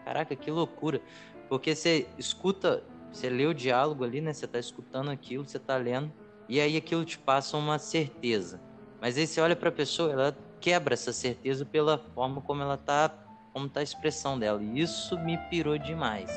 caraca, 0.04 0.34
que 0.34 0.50
loucura. 0.50 1.00
Porque 1.48 1.74
você 1.74 2.08
escuta, 2.16 2.82
você 3.12 3.28
lê 3.28 3.46
o 3.46 3.54
diálogo 3.54 4.04
ali, 4.04 4.20
né? 4.20 4.32
Você 4.32 4.44
está 4.44 4.58
escutando 4.58 5.10
aquilo, 5.10 5.46
você 5.46 5.56
está 5.56 5.76
lendo, 5.76 6.12
e 6.48 6.60
aí 6.60 6.76
aquilo 6.76 7.04
te 7.04 7.18
passa 7.18 7.56
uma 7.56 7.78
certeza. 7.78 8.60
Mas 9.00 9.16
aí 9.16 9.26
você 9.26 9.40
olha 9.40 9.56
para 9.56 9.68
a 9.68 9.72
pessoa, 9.72 10.12
ela 10.12 10.36
quebra 10.60 10.94
essa 10.94 11.12
certeza 11.12 11.64
pela 11.64 11.98
forma 12.14 12.40
como 12.40 12.62
ela 12.62 12.76
tá, 12.76 13.12
como 13.52 13.68
tá 13.68 13.80
a 13.80 13.82
expressão 13.82 14.38
dela. 14.38 14.62
E 14.62 14.80
isso 14.80 15.18
me 15.18 15.36
pirou 15.50 15.78
demais. 15.78 16.30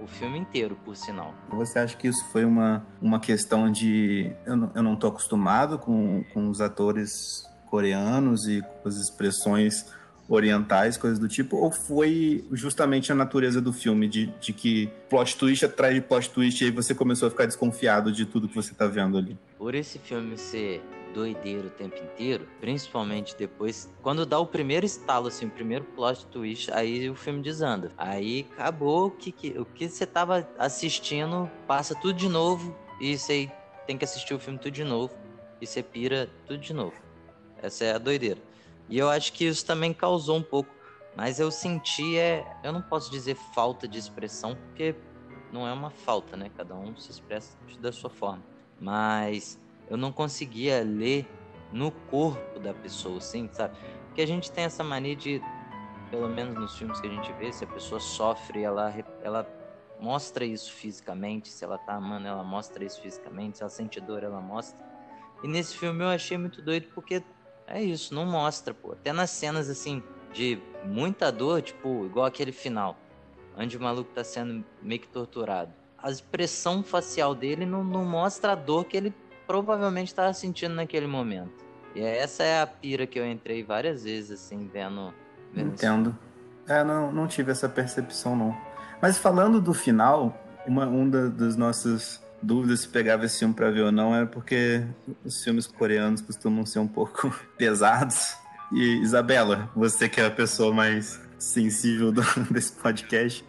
O 0.00 0.06
filme 0.06 0.38
inteiro, 0.38 0.76
por 0.84 0.96
sinal. 0.96 1.32
Você 1.50 1.78
acha 1.78 1.96
que 1.96 2.08
isso 2.08 2.24
foi 2.30 2.44
uma, 2.44 2.84
uma 3.00 3.18
questão 3.18 3.70
de. 3.70 4.30
Eu 4.44 4.56
não, 4.56 4.70
eu 4.74 4.82
não 4.82 4.96
tô 4.96 5.06
acostumado 5.06 5.78
com, 5.78 6.22
com 6.34 6.48
os 6.50 6.60
atores 6.60 7.48
coreanos 7.70 8.46
e 8.46 8.60
com 8.82 8.88
as 8.88 8.96
expressões 8.96 9.86
orientais, 10.28 10.96
coisas 10.96 11.18
do 11.18 11.28
tipo, 11.28 11.56
ou 11.56 11.70
foi 11.70 12.44
justamente 12.52 13.12
a 13.12 13.14
natureza 13.14 13.60
do 13.60 13.72
filme, 13.72 14.08
de, 14.08 14.26
de 14.40 14.52
que 14.52 14.88
plot 15.08 15.36
twist 15.36 15.64
atrás 15.64 15.94
de 15.94 16.00
plot 16.00 16.30
twist 16.30 16.62
e 16.62 16.66
aí 16.66 16.70
você 16.70 16.94
começou 16.94 17.28
a 17.28 17.30
ficar 17.30 17.46
desconfiado 17.46 18.10
de 18.10 18.24
tudo 18.24 18.48
que 18.48 18.54
você 18.54 18.74
tá 18.74 18.86
vendo 18.86 19.18
ali? 19.18 19.38
Por 19.58 19.74
esse 19.74 19.98
filme 19.98 20.38
ser 20.38 20.82
doideiro 21.14 21.68
o 21.68 21.70
tempo 21.70 21.96
inteiro, 21.96 22.46
principalmente 22.60 23.36
depois, 23.36 23.88
quando 24.02 24.26
dá 24.26 24.38
o 24.38 24.46
primeiro 24.46 24.84
estalo, 24.84 25.28
assim, 25.28 25.46
o 25.46 25.50
primeiro 25.50 25.84
plot 25.84 26.26
twist, 26.26 26.70
aí 26.72 27.08
o 27.08 27.14
filme 27.14 27.40
desanda. 27.40 27.92
Aí 27.96 28.46
acabou 28.52 29.10
que, 29.10 29.30
que 29.30 29.58
o 29.58 29.64
que 29.64 29.88
você 29.88 30.04
tava 30.04 30.46
assistindo 30.58 31.50
passa 31.66 31.94
tudo 31.94 32.14
de 32.14 32.28
novo 32.28 32.76
e 33.00 33.16
você 33.16 33.50
tem 33.86 33.96
que 33.96 34.04
assistir 34.04 34.34
o 34.34 34.38
filme 34.38 34.58
tudo 34.58 34.72
de 34.72 34.84
novo 34.84 35.14
e 35.60 35.66
você 35.66 35.82
pira 35.82 36.28
tudo 36.46 36.58
de 36.58 36.74
novo. 36.74 36.96
Essa 37.62 37.84
é 37.84 37.92
a 37.94 37.98
doideira. 37.98 38.40
E 38.88 38.98
eu 38.98 39.08
acho 39.08 39.32
que 39.32 39.44
isso 39.44 39.64
também 39.64 39.94
causou 39.94 40.36
um 40.36 40.42
pouco, 40.42 40.74
mas 41.16 41.40
eu 41.40 41.50
senti 41.50 42.18
é, 42.18 42.44
eu 42.62 42.72
não 42.72 42.82
posso 42.82 43.10
dizer 43.10 43.36
falta 43.54 43.88
de 43.88 43.98
expressão, 43.98 44.54
porque 44.56 44.94
não 45.52 45.66
é 45.66 45.72
uma 45.72 45.90
falta, 45.90 46.36
né? 46.36 46.50
Cada 46.56 46.74
um 46.74 46.96
se 46.96 47.10
expressa 47.10 47.56
da 47.78 47.92
sua 47.92 48.10
forma. 48.10 48.42
Mas 48.78 49.58
eu 49.88 49.96
não 49.96 50.12
conseguia 50.12 50.82
ler 50.82 51.26
no 51.72 51.90
corpo 51.90 52.58
da 52.60 52.72
pessoa, 52.72 53.18
assim, 53.18 53.48
sabe? 53.52 53.76
Porque 54.06 54.22
a 54.22 54.26
gente 54.26 54.50
tem 54.52 54.64
essa 54.64 54.84
mania 54.84 55.16
de, 55.16 55.42
pelo 56.10 56.28
menos 56.28 56.54
nos 56.54 56.78
filmes 56.78 57.00
que 57.00 57.06
a 57.06 57.10
gente 57.10 57.32
vê, 57.32 57.52
se 57.52 57.64
a 57.64 57.66
pessoa 57.66 58.00
sofre, 58.00 58.62
ela, 58.62 58.94
ela 59.22 59.46
mostra 60.00 60.44
isso 60.44 60.72
fisicamente, 60.72 61.48
se 61.48 61.64
ela 61.64 61.78
tá 61.78 61.94
amando, 61.94 62.26
ela 62.26 62.44
mostra 62.44 62.84
isso 62.84 63.00
fisicamente, 63.00 63.58
se 63.58 63.62
ela 63.62 63.70
sente 63.70 64.00
dor, 64.00 64.22
ela 64.22 64.40
mostra. 64.40 64.78
E 65.42 65.48
nesse 65.48 65.76
filme 65.76 66.02
eu 66.02 66.08
achei 66.08 66.38
muito 66.38 66.62
doido 66.62 66.88
porque 66.94 67.22
é 67.66 67.82
isso, 67.82 68.14
não 68.14 68.26
mostra, 68.26 68.72
pô. 68.72 68.92
Até 68.92 69.12
nas 69.12 69.30
cenas 69.30 69.68
assim 69.68 70.02
de 70.32 70.58
muita 70.84 71.30
dor, 71.30 71.62
tipo, 71.62 72.04
igual 72.06 72.26
aquele 72.26 72.52
final, 72.52 72.96
onde 73.56 73.76
o 73.76 73.80
maluco 73.80 74.10
tá 74.12 74.24
sendo 74.24 74.64
meio 74.82 75.00
que 75.00 75.08
torturado. 75.08 75.72
A 75.96 76.10
expressão 76.10 76.82
facial 76.82 77.34
dele 77.34 77.64
não, 77.64 77.82
não 77.82 78.04
mostra 78.04 78.52
a 78.52 78.54
dor 78.54 78.84
que 78.84 78.96
ele 78.96 79.14
provavelmente 79.46 80.08
estava 80.08 80.32
sentindo 80.32 80.74
naquele 80.74 81.06
momento. 81.06 81.64
E 81.94 82.00
essa 82.02 82.42
é 82.42 82.60
a 82.60 82.66
pira 82.66 83.06
que 83.06 83.18
eu 83.18 83.26
entrei 83.26 83.62
várias 83.62 84.02
vezes, 84.02 84.30
assim, 84.32 84.68
vendo. 84.72 85.14
vendo 85.52 85.72
Entendo. 85.72 86.18
É, 86.66 86.82
não, 86.82 87.12
não 87.12 87.26
tive 87.26 87.52
essa 87.52 87.68
percepção, 87.68 88.34
não. 88.34 88.56
Mas 89.00 89.18
falando 89.18 89.60
do 89.60 89.74
final, 89.74 90.36
uma, 90.66 90.86
uma 90.86 91.28
das 91.28 91.56
nossas 91.56 92.22
dúvidas 92.42 92.80
se 92.80 92.88
pegava 92.88 93.24
esse 93.24 93.38
filme 93.38 93.54
pra 93.54 93.70
ver 93.70 93.82
ou 93.82 93.92
não 93.92 94.14
é 94.14 94.26
porque 94.26 94.84
os 95.24 95.42
filmes 95.42 95.66
coreanos 95.66 96.20
costumam 96.20 96.64
ser 96.66 96.78
um 96.78 96.88
pouco 96.88 97.34
pesados. 97.56 98.36
E 98.72 99.00
Isabela, 99.02 99.70
você 99.74 100.08
que 100.08 100.20
é 100.20 100.26
a 100.26 100.30
pessoa 100.30 100.74
mais 100.74 101.20
sensível 101.38 102.10
do, 102.10 102.22
desse 102.50 102.72
podcast, 102.72 103.44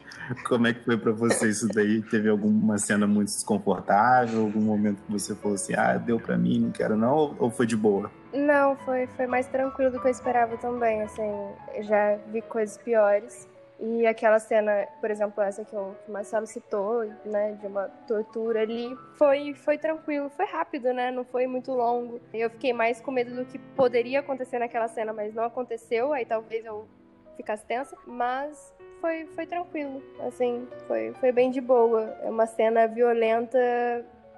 como 0.47 0.67
é 0.67 0.73
que 0.73 0.83
foi 0.83 0.97
para 0.97 1.11
você 1.11 1.49
isso 1.49 1.67
daí? 1.67 2.01
Teve 2.01 2.29
alguma 2.29 2.77
cena 2.77 3.07
muito 3.07 3.27
desconfortável? 3.27 4.41
Algum 4.41 4.61
momento 4.61 5.01
que 5.03 5.11
você 5.11 5.35
falou 5.35 5.55
assim, 5.55 5.73
ah, 5.75 5.97
deu 5.97 6.19
para 6.19 6.37
mim, 6.37 6.59
não 6.59 6.71
quero 6.71 6.95
não? 6.95 7.35
Ou 7.39 7.49
foi 7.49 7.65
de 7.65 7.75
boa? 7.75 8.11
Não, 8.33 8.75
foi, 8.77 9.07
foi 9.07 9.27
mais 9.27 9.47
tranquilo 9.47 9.91
do 9.91 9.99
que 9.99 10.07
eu 10.07 10.11
esperava 10.11 10.57
também, 10.57 11.01
assim, 11.03 11.49
já 11.81 12.17
vi 12.31 12.41
coisas 12.41 12.77
piores. 12.77 13.47
E 13.79 14.07
aquela 14.07 14.39
cena, 14.39 14.87
por 15.01 15.11
exemplo, 15.11 15.43
essa 15.43 15.65
que 15.65 15.75
o, 15.75 15.93
Marcelo 16.07 16.47
citou, 16.47 17.03
né, 17.25 17.57
de 17.59 17.67
uma 17.67 17.89
tortura 18.07 18.61
ali, 18.61 18.97
foi, 19.17 19.53
foi 19.53 19.77
tranquilo, 19.77 20.29
foi 20.29 20.45
rápido, 20.45 20.93
né, 20.93 21.11
não 21.11 21.25
foi 21.25 21.45
muito 21.45 21.71
longo. 21.71 22.21
Eu 22.33 22.49
fiquei 22.49 22.71
mais 22.71 23.01
com 23.01 23.11
medo 23.11 23.35
do 23.35 23.45
que 23.45 23.59
poderia 23.59 24.21
acontecer 24.21 24.59
naquela 24.59 24.87
cena, 24.87 25.11
mas 25.11 25.33
não 25.33 25.43
aconteceu, 25.43 26.13
aí 26.13 26.25
talvez 26.25 26.65
eu 26.65 26.87
ficasse 27.35 27.65
tensa, 27.65 27.97
mas 28.07 28.73
foi, 29.05 29.27
foi 29.35 29.45
tranquilo, 29.45 30.01
assim, 30.27 30.67
foi, 30.87 31.13
foi 31.19 31.31
bem 31.31 31.51
de 31.51 31.61
boa. 31.61 32.17
É 32.23 32.29
uma 32.29 32.47
cena 32.47 32.87
violenta, 32.87 33.59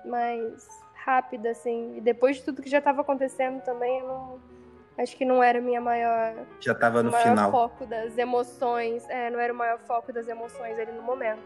mas 0.04 0.68
rápida, 0.94 1.52
assim, 1.52 1.96
e 1.96 2.02
depois 2.02 2.36
de 2.36 2.44
tudo 2.44 2.62
que 2.62 2.70
já 2.70 2.80
estava 2.80 3.00
acontecendo 3.00 3.62
também, 3.62 4.00
eu 4.00 4.08
não 4.08 4.58
Acho 4.98 5.16
que 5.16 5.24
não 5.24 5.44
era 5.44 5.62
minha 5.62 5.80
maior. 5.80 6.34
Já 6.60 6.74
tava 6.74 7.04
no 7.04 7.12
maior 7.12 7.30
final. 7.30 7.52
foco 7.52 7.86
das 7.86 8.18
emoções. 8.18 9.08
É, 9.10 9.30
não 9.30 9.40
era 9.40 9.54
o 9.54 9.56
maior 9.56 9.78
foco 9.78 10.12
das 10.12 10.28
emoções 10.28 10.80
ali 10.80 10.92
no 10.92 11.04
momento. 11.04 11.40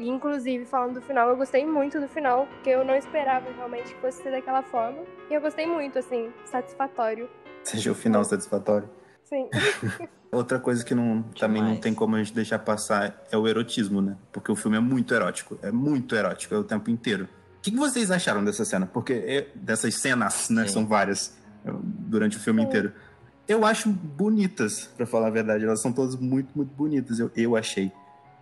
E, 0.00 0.08
inclusive, 0.08 0.64
falando 0.64 0.94
do 0.94 1.00
final, 1.00 1.28
eu 1.28 1.36
gostei 1.36 1.64
muito 1.64 2.00
do 2.00 2.08
final, 2.08 2.48
porque 2.48 2.70
eu 2.70 2.84
não 2.84 2.96
esperava 2.96 3.48
realmente 3.52 3.94
que 3.94 4.00
fosse 4.00 4.20
ser 4.20 4.32
daquela 4.32 4.62
forma. 4.62 4.98
E 5.30 5.34
eu 5.34 5.40
gostei 5.40 5.64
muito, 5.64 5.96
assim, 5.96 6.32
satisfatório. 6.46 7.30
Seja 7.62 7.92
o 7.92 7.94
final 7.94 8.24
satisfatório. 8.24 8.90
Sim. 9.28 9.48
Outra 10.30 10.58
coisa 10.58 10.84
que 10.84 10.94
não, 10.94 11.22
também 11.22 11.62
não 11.62 11.76
tem 11.76 11.94
como 11.94 12.14
a 12.14 12.18
gente 12.18 12.34
deixar 12.34 12.58
passar 12.58 13.24
é 13.30 13.36
o 13.36 13.48
erotismo, 13.48 14.02
né? 14.02 14.16
Porque 14.30 14.52
o 14.52 14.56
filme 14.56 14.76
é 14.76 14.80
muito 14.80 15.14
erótico. 15.14 15.58
É 15.62 15.72
muito 15.72 16.14
erótico, 16.14 16.54
é 16.54 16.58
o 16.58 16.64
tempo 16.64 16.90
inteiro. 16.90 17.28
O 17.58 17.60
que 17.60 17.70
vocês 17.70 18.10
acharam 18.10 18.44
dessa 18.44 18.64
cena? 18.64 18.86
Porque 18.86 19.12
é, 19.12 19.48
dessas 19.54 19.94
cenas, 19.94 20.50
né? 20.50 20.66
Sim. 20.66 20.72
São 20.72 20.86
várias 20.86 21.36
durante 21.64 22.36
o 22.36 22.40
filme 22.40 22.62
inteiro. 22.62 22.92
Eu 23.46 23.64
acho 23.64 23.88
bonitas, 23.88 24.90
para 24.96 25.06
falar 25.06 25.28
a 25.28 25.30
verdade. 25.30 25.64
Elas 25.64 25.80
são 25.80 25.92
todas 25.92 26.14
muito, 26.16 26.50
muito 26.54 26.74
bonitas, 26.74 27.18
eu, 27.18 27.30
eu 27.34 27.56
achei. 27.56 27.90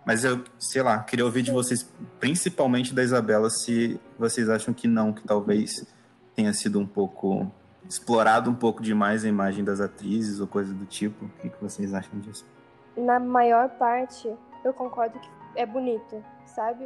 Mas 0.05 0.23
eu, 0.23 0.43
sei 0.59 0.81
lá, 0.81 0.99
queria 0.99 1.25
ouvir 1.25 1.41
de 1.41 1.51
vocês, 1.51 1.89
principalmente 2.19 2.93
da 2.93 3.03
Isabela, 3.03 3.49
se 3.49 3.99
vocês 4.17 4.49
acham 4.49 4.73
que 4.73 4.87
não, 4.87 5.13
que 5.13 5.23
talvez 5.23 5.85
tenha 6.35 6.53
sido 6.53 6.79
um 6.79 6.85
pouco 6.85 7.51
explorado 7.87 8.49
um 8.49 8.55
pouco 8.55 8.81
demais 8.81 9.23
a 9.23 9.27
imagem 9.27 9.63
das 9.63 9.79
atrizes 9.79 10.39
ou 10.39 10.47
coisa 10.47 10.73
do 10.73 10.85
tipo. 10.85 11.25
O 11.25 11.29
que, 11.41 11.49
que 11.49 11.61
vocês 11.61 11.93
acham 11.93 12.19
disso? 12.19 12.45
Na 12.95 13.19
maior 13.19 13.69
parte, 13.69 14.31
eu 14.63 14.73
concordo 14.73 15.19
que 15.19 15.29
é 15.55 15.65
bonito, 15.65 16.23
sabe? 16.45 16.85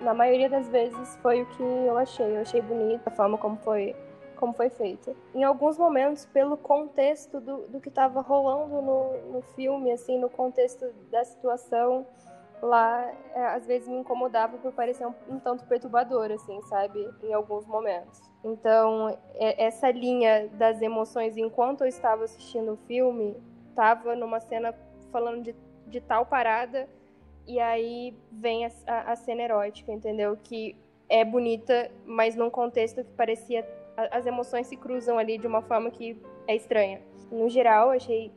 Na 0.00 0.14
maioria 0.14 0.48
das 0.48 0.68
vezes 0.68 1.18
foi 1.22 1.42
o 1.42 1.46
que 1.46 1.62
eu 1.62 1.96
achei. 1.96 2.36
Eu 2.36 2.42
achei 2.42 2.60
bonito 2.60 3.02
a 3.06 3.10
forma 3.10 3.38
como 3.38 3.56
foi 3.58 3.94
como 4.36 4.52
foi 4.52 4.70
feito. 4.70 5.16
Em 5.32 5.44
alguns 5.44 5.78
momentos, 5.78 6.26
pelo 6.26 6.56
contexto 6.56 7.40
do, 7.40 7.58
do 7.68 7.80
que 7.80 7.88
estava 7.88 8.20
rolando 8.20 8.82
no, 8.82 9.32
no 9.34 9.42
filme, 9.54 9.92
assim, 9.92 10.18
no 10.18 10.28
contexto 10.28 10.84
da 11.12 11.22
situação 11.22 12.04
lá, 12.62 13.12
é, 13.34 13.46
às 13.46 13.66
vezes 13.66 13.88
me 13.88 13.96
incomodava 13.96 14.56
por 14.56 14.72
parecer 14.72 15.04
um, 15.04 15.14
um, 15.28 15.38
tanto 15.40 15.64
perturbador, 15.64 16.30
assim, 16.30 16.62
sabe? 16.62 17.10
Em 17.22 17.34
alguns 17.34 17.66
momentos. 17.66 18.22
Então, 18.44 19.08
é, 19.34 19.64
essa 19.64 19.90
linha 19.90 20.48
das 20.52 20.80
emoções, 20.80 21.36
enquanto 21.36 21.82
eu 21.82 21.88
estava 21.88 22.24
assistindo 22.24 22.72
o 22.72 22.76
filme, 22.86 23.36
estava 23.68 24.14
numa 24.14 24.38
cena 24.38 24.72
falando 25.10 25.42
de, 25.42 25.56
de 25.88 26.00
tal 26.00 26.24
parada, 26.24 26.88
e 27.46 27.58
aí 27.58 28.16
vem 28.30 28.64
a, 28.64 28.70
a, 28.86 29.12
a 29.12 29.16
cena 29.16 29.42
erótica, 29.42 29.90
entendeu? 29.92 30.38
Que 30.40 30.76
é 31.08 31.24
bonita, 31.24 31.90
mas 32.06 32.36
num 32.36 32.48
contexto 32.48 33.04
que 33.04 33.12
parecia 33.12 33.66
as 34.10 34.24
emoções 34.24 34.66
se 34.68 34.76
cruzam 34.76 35.18
ali 35.18 35.36
de 35.36 35.46
uma 35.46 35.60
forma 35.62 35.90
que 35.90 36.16
é 36.46 36.54
estranha. 36.54 37.02
No 37.30 37.48
geral, 37.48 37.90
achei 37.90 38.32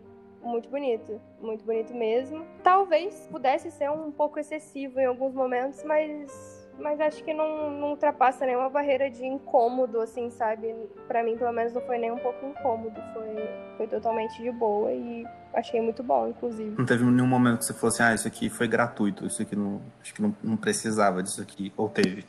muito 0.46 0.70
bonito, 0.70 1.20
muito 1.42 1.66
bonito 1.66 1.94
mesmo. 1.94 2.46
Talvez 2.64 3.28
pudesse 3.32 3.72
ser 3.72 3.90
um 3.90 4.12
pouco 4.12 4.40
excessivo 4.40 5.00
em 5.00 5.06
alguns 5.06 5.34
momentos, 5.34 5.84
mas 5.84 6.64
mas 6.78 7.00
acho 7.00 7.24
que 7.24 7.34
não, 7.34 7.72
não 7.72 7.90
ultrapassa 7.92 8.46
nenhuma 8.46 8.70
barreira 8.70 9.10
de 9.10 9.26
incômodo, 9.26 10.02
assim, 10.02 10.30
sabe? 10.30 10.76
Para 11.08 11.24
mim, 11.24 11.38
pelo 11.38 11.54
menos, 11.54 11.74
não 11.74 11.82
foi 11.82 11.98
nem 11.98 12.12
um 12.12 12.18
pouco 12.18 12.46
incômodo, 12.46 13.02
foi, 13.14 13.50
foi 13.78 13.88
totalmente 13.88 14.42
de 14.42 14.52
boa 14.52 14.92
e 14.92 15.26
achei 15.54 15.80
muito 15.82 16.04
bom, 16.04 16.28
inclusive. 16.28 16.76
Não 16.78 16.86
teve 16.86 17.04
nenhum 17.06 17.28
momento 17.28 17.60
que 17.60 17.66
você 17.66 17.74
fosse, 17.74 18.04
ah, 18.04 18.14
isso 18.14 18.28
aqui 18.28 18.50
foi 18.50 18.68
gratuito, 18.68 19.26
isso 19.26 19.42
aqui 19.42 19.56
não, 19.56 19.82
acho 20.02 20.14
que 20.14 20.22
não, 20.22 20.36
não 20.44 20.58
precisava 20.58 21.24
disso 21.24 21.42
aqui, 21.42 21.72
ou 21.78 21.88
teve? 21.88 22.26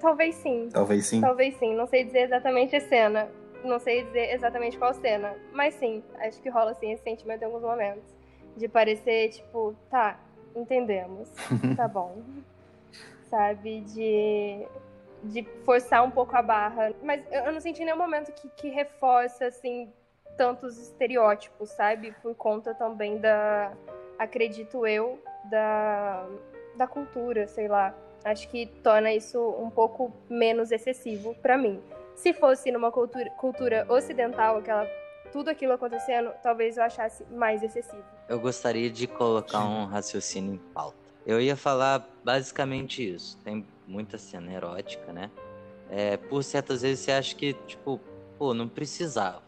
Talvez 0.00 0.34
sim. 0.36 0.68
Talvez 0.72 1.06
sim. 1.06 1.20
Talvez 1.20 1.56
sim. 1.56 1.74
Não 1.74 1.86
sei 1.86 2.04
dizer 2.04 2.22
exatamente 2.22 2.76
a 2.76 2.80
cena. 2.80 3.28
Não 3.64 3.78
sei 3.78 4.04
dizer 4.04 4.32
exatamente 4.32 4.78
qual 4.78 4.94
cena. 4.94 5.34
Mas 5.52 5.74
sim, 5.74 6.02
acho 6.20 6.40
que 6.40 6.48
rola 6.48 6.72
assim 6.72 6.92
esse 6.92 7.02
sentimento 7.02 7.42
em 7.42 7.44
alguns 7.46 7.62
momentos. 7.62 8.04
De 8.56 8.68
parecer, 8.68 9.30
tipo, 9.30 9.74
tá, 9.90 10.18
entendemos. 10.54 11.30
tá 11.76 11.88
bom. 11.88 12.22
Sabe? 13.28 13.80
De. 13.80 14.66
De 15.24 15.42
forçar 15.64 16.04
um 16.04 16.10
pouco 16.10 16.36
a 16.36 16.42
barra. 16.42 16.92
Mas 17.02 17.22
eu 17.32 17.52
não 17.52 17.60
senti 17.60 17.84
nenhum 17.84 17.98
momento 17.98 18.32
que, 18.32 18.48
que 18.50 18.68
reforça, 18.68 19.46
assim, 19.46 19.92
tantos 20.36 20.78
estereótipos, 20.78 21.70
sabe? 21.70 22.14
Por 22.22 22.34
conta 22.34 22.74
também 22.74 23.18
da. 23.18 23.72
Acredito 24.18 24.86
eu, 24.86 25.20
da. 25.50 26.26
Da 26.76 26.86
cultura, 26.86 27.48
sei 27.48 27.66
lá 27.66 27.92
Acho 28.24 28.48
que 28.48 28.66
torna 28.66 29.12
isso 29.12 29.40
um 29.60 29.70
pouco 29.70 30.12
menos 30.28 30.70
excessivo 30.70 31.34
para 31.36 31.56
mim. 31.56 31.80
Se 32.18 32.32
fosse 32.32 32.72
numa 32.72 32.90
cultura, 32.90 33.30
cultura 33.30 33.86
ocidental, 33.88 34.58
aquela 34.58 34.84
tudo 35.32 35.50
aquilo 35.50 35.72
acontecendo, 35.72 36.32
talvez 36.42 36.76
eu 36.76 36.82
achasse 36.82 37.24
mais 37.30 37.62
excessivo. 37.62 38.02
Eu 38.28 38.40
gostaria 38.40 38.90
de 38.90 39.06
colocar 39.06 39.64
um 39.64 39.84
raciocínio 39.84 40.54
em 40.54 40.58
pauta. 40.74 40.96
Eu 41.24 41.40
ia 41.40 41.56
falar 41.56 42.08
basicamente 42.24 43.08
isso. 43.14 43.38
Tem 43.44 43.64
muita 43.86 44.18
cena 44.18 44.52
erótica, 44.52 45.12
né? 45.12 45.30
É, 45.88 46.16
por 46.16 46.42
certas 46.42 46.82
vezes 46.82 47.04
você 47.04 47.12
acha 47.12 47.36
que, 47.36 47.52
tipo, 47.66 48.00
pô, 48.36 48.52
não 48.52 48.68
precisava 48.68 49.42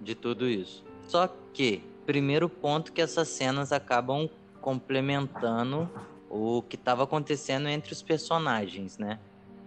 de 0.00 0.14
tudo 0.14 0.48
isso. 0.48 0.84
Só 1.08 1.28
que, 1.52 1.82
primeiro 2.06 2.48
ponto 2.48 2.92
que 2.92 3.02
essas 3.02 3.28
cenas 3.28 3.72
acabam 3.72 4.30
complementando 4.60 5.90
o 6.30 6.62
que 6.62 6.76
estava 6.76 7.02
acontecendo 7.02 7.68
entre 7.68 7.92
os 7.92 8.00
personagens, 8.00 8.96
né? 8.96 9.18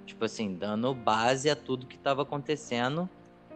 Tipo 0.05 0.25
assim, 0.25 0.55
dando 0.55 0.93
base 0.93 1.49
a 1.49 1.55
tudo 1.55 1.87
que 1.87 1.95
estava 1.95 2.21
acontecendo 2.21 3.09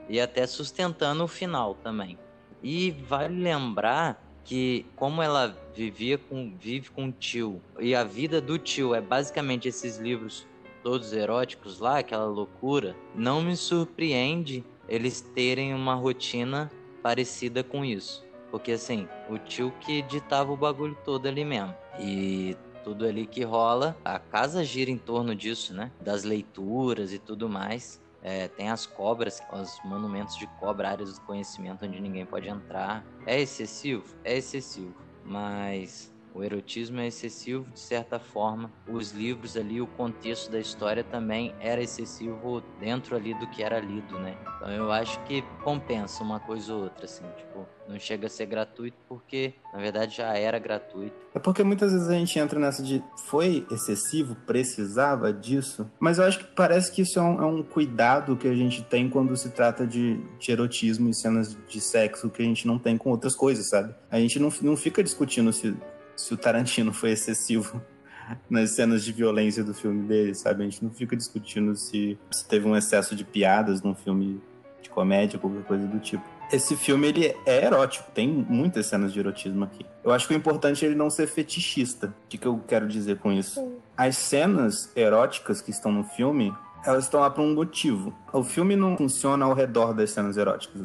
e 0.08 0.20
até 0.20 0.46
sustentando 0.48 1.24
o 1.24 1.27
final 1.27 1.75
também. 1.75 2.18
E 2.63 2.91
vale 2.91 3.41
lembrar 3.41 4.22
que 4.44 4.86
como 4.96 5.22
ela 5.22 5.56
vivia 5.75 6.18
com 6.18 6.56
vive 6.58 6.89
com 6.89 7.08
o 7.08 7.12
tio 7.12 7.62
e 7.79 7.94
a 7.94 8.03
vida 8.03 8.41
do 8.41 8.58
tio 8.58 8.96
é 8.96 9.01
basicamente 9.01 9.68
esses 9.68 9.98
livros 9.98 10.48
todos 10.82 11.13
eróticos 11.13 11.79
lá, 11.79 12.00
aquela 12.00 12.25
loucura, 12.25 12.96
não 13.13 13.41
me 13.41 13.56
surpreende 13.56 14.63
eles 14.88 15.22
terem 15.22 15.74
uma 15.74 15.94
rotina 15.94 16.72
parecida 17.03 17.63
com 17.63 17.86
isso. 17.86 18.25
Porque 18.50 18.72
assim, 18.72 19.08
o 19.29 19.38
tio 19.38 19.72
que 19.82 20.01
ditava 20.01 20.51
o 20.51 20.58
bagulho 20.58 20.98
todo 21.06 21.27
ali 21.27 21.46
mesmo. 21.46 21.75
E 22.00 22.58
tudo 22.83 23.05
ali 23.05 23.25
que 23.25 23.43
rola. 23.43 23.95
A 24.03 24.19
casa 24.19 24.63
gira 24.63 24.89
em 24.89 24.98
torno 24.98 25.36
disso, 25.36 25.74
né? 25.74 25.91
Das 26.01 26.24
leituras 26.24 27.13
e 27.13 27.19
tudo 27.19 27.48
mais. 27.48 28.01
É, 28.21 28.48
tem 28.50 28.69
as 28.69 28.86
cobras, 28.86 29.41
os 29.51 29.79
monumentos 29.83 30.36
de 30.36 30.45
cobra, 30.59 30.89
áreas 30.89 31.17
do 31.17 31.21
conhecimento 31.21 31.86
onde 31.86 32.01
ninguém 32.01 32.25
pode 32.25 32.50
entrar. 32.50 33.05
É 33.25 33.39
excessivo? 33.39 34.03
É 34.24 34.38
excessivo. 34.38 34.95
Mas 35.24 36.12
o 36.33 36.43
erotismo 36.43 37.00
é 37.00 37.07
excessivo 37.07 37.65
de 37.74 37.79
certa 37.79 38.19
forma. 38.19 38.71
Os 38.88 39.12
livros 39.12 39.57
ali, 39.57 39.81
o 39.81 39.88
contexto 39.88 40.51
da 40.51 40.59
história 40.59 41.03
também 41.03 41.53
era 41.59 41.81
excessivo 41.81 42.63
dentro 42.79 43.15
ali 43.15 43.33
do 43.33 43.48
que 43.48 43.63
era 43.63 43.79
lido, 43.79 44.19
né? 44.19 44.38
Então 44.57 44.71
eu 44.71 44.91
acho 44.91 45.19
que 45.25 45.41
compensa 45.63 46.24
uma 46.24 46.39
coisa 46.39 46.74
ou 46.74 46.83
outra, 46.83 47.05
assim, 47.05 47.24
tipo, 47.38 47.65
não 47.88 48.00
chega 48.00 48.27
a 48.27 48.29
ser 48.29 48.45
gratuito 48.45 48.98
porque 49.07 49.53
na 49.74 49.79
verdade 49.79 50.17
já 50.17 50.38
era 50.38 50.59
gratuito. 50.59 51.15
É 51.33 51.39
porque 51.39 51.63
muitas 51.63 51.91
vezes 51.91 52.07
a 52.07 52.13
gente 52.13 52.38
entra 52.38 52.59
nessa 52.59 52.83
de 52.83 53.03
foi 53.25 53.65
excessivo, 53.71 54.36
precisava 54.45 55.33
disso, 55.33 55.89
mas 56.00 56.17
eu 56.17 56.25
acho 56.25 56.39
que 56.39 56.45
parece 56.55 56.91
que 56.91 57.01
isso 57.01 57.19
é 57.19 57.21
um, 57.21 57.41
é 57.41 57.45
um 57.45 57.63
cuidado 57.63 58.38
que 58.38 58.48
a 58.48 58.55
gente 58.55 58.83
tem 58.83 59.09
quando 59.09 59.36
se 59.36 59.50
trata 59.50 59.86
de, 59.86 60.19
de, 60.39 60.51
erotismo 60.51 61.09
e 61.09 61.13
cenas 61.13 61.57
de 61.67 61.81
sexo 61.81 62.29
que 62.29 62.41
a 62.41 62.45
gente 62.45 62.67
não 62.67 62.77
tem 62.77 62.98
com 62.98 63.09
outras 63.09 63.36
coisas, 63.36 63.69
sabe? 63.69 63.93
A 64.12 64.19
gente 64.19 64.39
não, 64.39 64.51
não 64.62 64.75
fica 64.75 65.03
discutindo 65.03 65.51
se 65.51 65.75
se 66.19 66.33
o 66.33 66.38
Tarantino 66.38 66.91
foi 66.93 67.11
excessivo 67.11 67.81
nas 68.49 68.71
cenas 68.71 69.03
de 69.03 69.13
violência 69.13 69.63
do 69.63 69.73
filme 69.73 70.05
dele, 70.05 70.35
sabe? 70.35 70.63
A 70.63 70.65
gente 70.65 70.83
não 70.83 70.91
fica 70.91 71.15
discutindo 71.15 71.75
se, 71.75 72.19
se 72.29 72.45
teve 72.45 72.67
um 72.67 72.75
excesso 72.75 73.15
de 73.15 73.23
piadas 73.23 73.81
num 73.81 73.95
filme 73.95 74.41
de 74.81 74.89
comédia, 74.89 75.39
qualquer 75.39 75.63
coisa 75.63 75.88
do 75.88 75.99
tipo. 75.99 76.23
Esse 76.51 76.75
filme 76.75 77.07
ele 77.07 77.35
é 77.45 77.65
erótico, 77.65 78.09
tem 78.11 78.27
muitas 78.27 78.88
cenas 78.88 79.13
de 79.13 79.19
erotismo 79.19 79.63
aqui. 79.63 79.85
Eu 80.03 80.11
acho 80.11 80.27
que 80.27 80.33
o 80.33 80.38
importante 80.38 80.83
é 80.83 80.89
ele 80.89 80.95
não 80.95 81.09
ser 81.09 81.27
fetichista. 81.27 82.07
O 82.07 82.27
que, 82.27 82.38
que 82.38 82.47
eu 82.47 82.59
quero 82.67 82.88
dizer 82.88 83.19
com 83.19 83.31
isso? 83.31 83.79
As 83.95 84.17
cenas 84.17 84.91
eróticas 84.95 85.61
que 85.61 85.69
estão 85.69 85.91
no 85.91 86.03
filme, 86.03 86.51
elas 86.83 87.03
estão 87.03 87.19
lá 87.19 87.29
por 87.29 87.41
um 87.41 87.53
motivo. 87.53 88.13
O 88.33 88.43
filme 88.43 88.75
não 88.75 88.97
funciona 88.97 89.45
ao 89.45 89.53
redor 89.53 89.93
das 89.93 90.09
cenas 90.09 90.38
eróticas. 90.38 90.81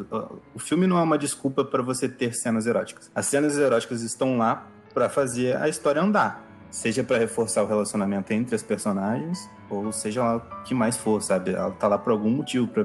O 0.54 0.58
filme 0.58 0.86
não 0.86 0.98
é 0.98 1.02
uma 1.02 1.16
desculpa 1.16 1.64
para 1.64 1.82
você 1.82 2.08
ter 2.08 2.34
cenas 2.34 2.66
eróticas. 2.66 3.10
As 3.14 3.26
cenas 3.26 3.56
eróticas 3.56 4.02
estão 4.02 4.36
lá 4.36 4.68
para 4.94 5.08
fazer 5.08 5.56
a 5.56 5.68
história 5.68 6.00
andar. 6.00 6.42
Seja 6.70 7.04
para 7.04 7.18
reforçar 7.18 7.62
o 7.62 7.66
relacionamento 7.66 8.32
entre 8.32 8.54
as 8.54 8.62
personagens, 8.62 9.50
ou 9.68 9.92
seja 9.92 10.22
lá 10.22 10.36
o 10.36 10.62
que 10.62 10.74
mais 10.74 10.96
for, 10.96 11.22
sabe? 11.22 11.52
Ela 11.52 11.70
tá 11.72 11.86
lá 11.86 11.98
por 11.98 12.12
algum 12.12 12.30
motivo, 12.30 12.66
para 12.66 12.84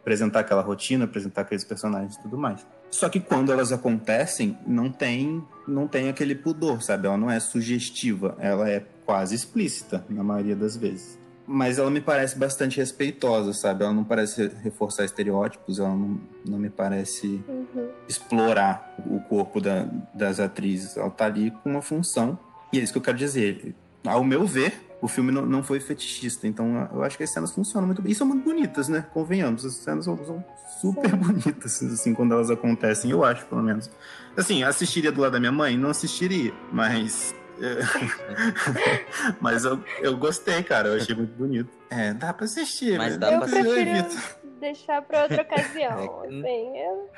apresentar 0.00 0.40
aquela 0.40 0.62
rotina, 0.62 1.06
apresentar 1.06 1.40
aqueles 1.40 1.64
personagens 1.64 2.16
e 2.16 2.22
tudo 2.22 2.36
mais. 2.36 2.66
Só 2.90 3.08
que 3.08 3.18
quando 3.18 3.50
elas 3.50 3.72
acontecem, 3.72 4.56
não 4.66 4.90
tem, 4.90 5.42
não 5.66 5.88
tem 5.88 6.08
aquele 6.08 6.34
pudor, 6.34 6.82
sabe? 6.82 7.06
Ela 7.06 7.16
não 7.16 7.30
é 7.30 7.40
sugestiva, 7.40 8.36
ela 8.38 8.68
é 8.68 8.84
quase 9.04 9.34
explícita 9.34 10.04
na 10.08 10.22
maioria 10.22 10.54
das 10.54 10.76
vezes 10.76 11.25
mas 11.46 11.78
ela 11.78 11.90
me 11.90 12.00
parece 12.00 12.36
bastante 12.36 12.78
respeitosa, 12.78 13.52
sabe? 13.52 13.84
Ela 13.84 13.92
não 13.92 14.04
parece 14.04 14.50
reforçar 14.62 15.04
estereótipos, 15.04 15.78
ela 15.78 15.90
não, 15.90 16.20
não 16.44 16.58
me 16.58 16.68
parece 16.68 17.42
uhum. 17.48 17.88
explorar 18.08 18.94
o 19.06 19.20
corpo 19.20 19.60
da, 19.60 19.88
das 20.12 20.40
atrizes. 20.40 20.96
Ela 20.96 21.10
tá 21.10 21.26
ali 21.26 21.50
com 21.50 21.70
uma 21.70 21.82
função, 21.82 22.38
e 22.72 22.78
é 22.78 22.82
isso 22.82 22.92
que 22.92 22.98
eu 22.98 23.02
quero 23.02 23.16
dizer. 23.16 23.74
Ao 24.04 24.24
meu 24.24 24.46
ver, 24.46 24.86
o 25.00 25.08
filme 25.08 25.30
não, 25.30 25.44
não 25.46 25.62
foi 25.62 25.78
fetichista, 25.78 26.46
então 26.48 26.88
eu 26.92 27.02
acho 27.02 27.16
que 27.16 27.22
as 27.22 27.30
cenas 27.30 27.52
funcionam 27.52 27.86
muito 27.86 28.02
bem. 28.02 28.12
E 28.12 28.14
são 28.14 28.26
muito 28.26 28.44
bonitas, 28.44 28.88
né? 28.88 29.06
Convenhamos, 29.12 29.64
as 29.64 29.74
cenas 29.74 30.04
são, 30.04 30.16
são 30.24 30.44
super 30.80 31.10
Sim. 31.10 31.16
bonitas, 31.16 31.82
assim, 31.82 32.14
quando 32.14 32.32
elas 32.32 32.50
acontecem, 32.50 33.10
eu 33.10 33.24
acho, 33.24 33.46
pelo 33.46 33.62
menos. 33.62 33.90
Assim, 34.36 34.62
assistiria 34.64 35.12
do 35.12 35.20
lado 35.20 35.32
da 35.32 35.40
minha 35.40 35.52
mãe? 35.52 35.76
Não 35.76 35.90
assistiria, 35.90 36.52
mas 36.72 37.34
mas 39.40 39.64
eu, 39.64 39.82
eu 40.00 40.16
gostei, 40.16 40.62
cara. 40.62 40.88
Eu 40.88 40.96
achei 40.96 41.14
muito 41.14 41.34
bonito. 41.36 41.70
É, 41.90 42.12
dá 42.14 42.32
pra 42.32 42.44
assistir. 42.44 42.98
Mas 42.98 43.16
dá 43.16 43.32
eu 43.32 43.40
pra 43.40 43.46
assistir. 43.46 44.38
deixar 44.60 45.02
pra 45.02 45.22
outra 45.22 45.42
ocasião. 45.42 46.26
É 46.26 46.28
assim, 46.28 46.78
eu... 46.78 47.10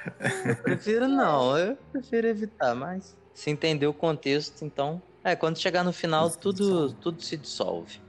eu 0.51 0.57
prefiro 0.57 1.09
não, 1.09 1.57
eu 1.59 1.77
prefiro 1.93 2.27
evitar, 2.27 2.75
mas 2.75 3.17
se 3.35 3.51
entender 3.51 3.87
o 3.87 3.95
contexto, 3.95 4.65
então. 4.65 5.01
É, 5.25 5.35
quando 5.37 5.59
chegar 5.59 5.85
no 5.85 5.93
final, 5.93 6.31
tudo, 6.31 6.93
tudo 6.95 7.23
se 7.23 7.37
dissolve. 7.37 8.01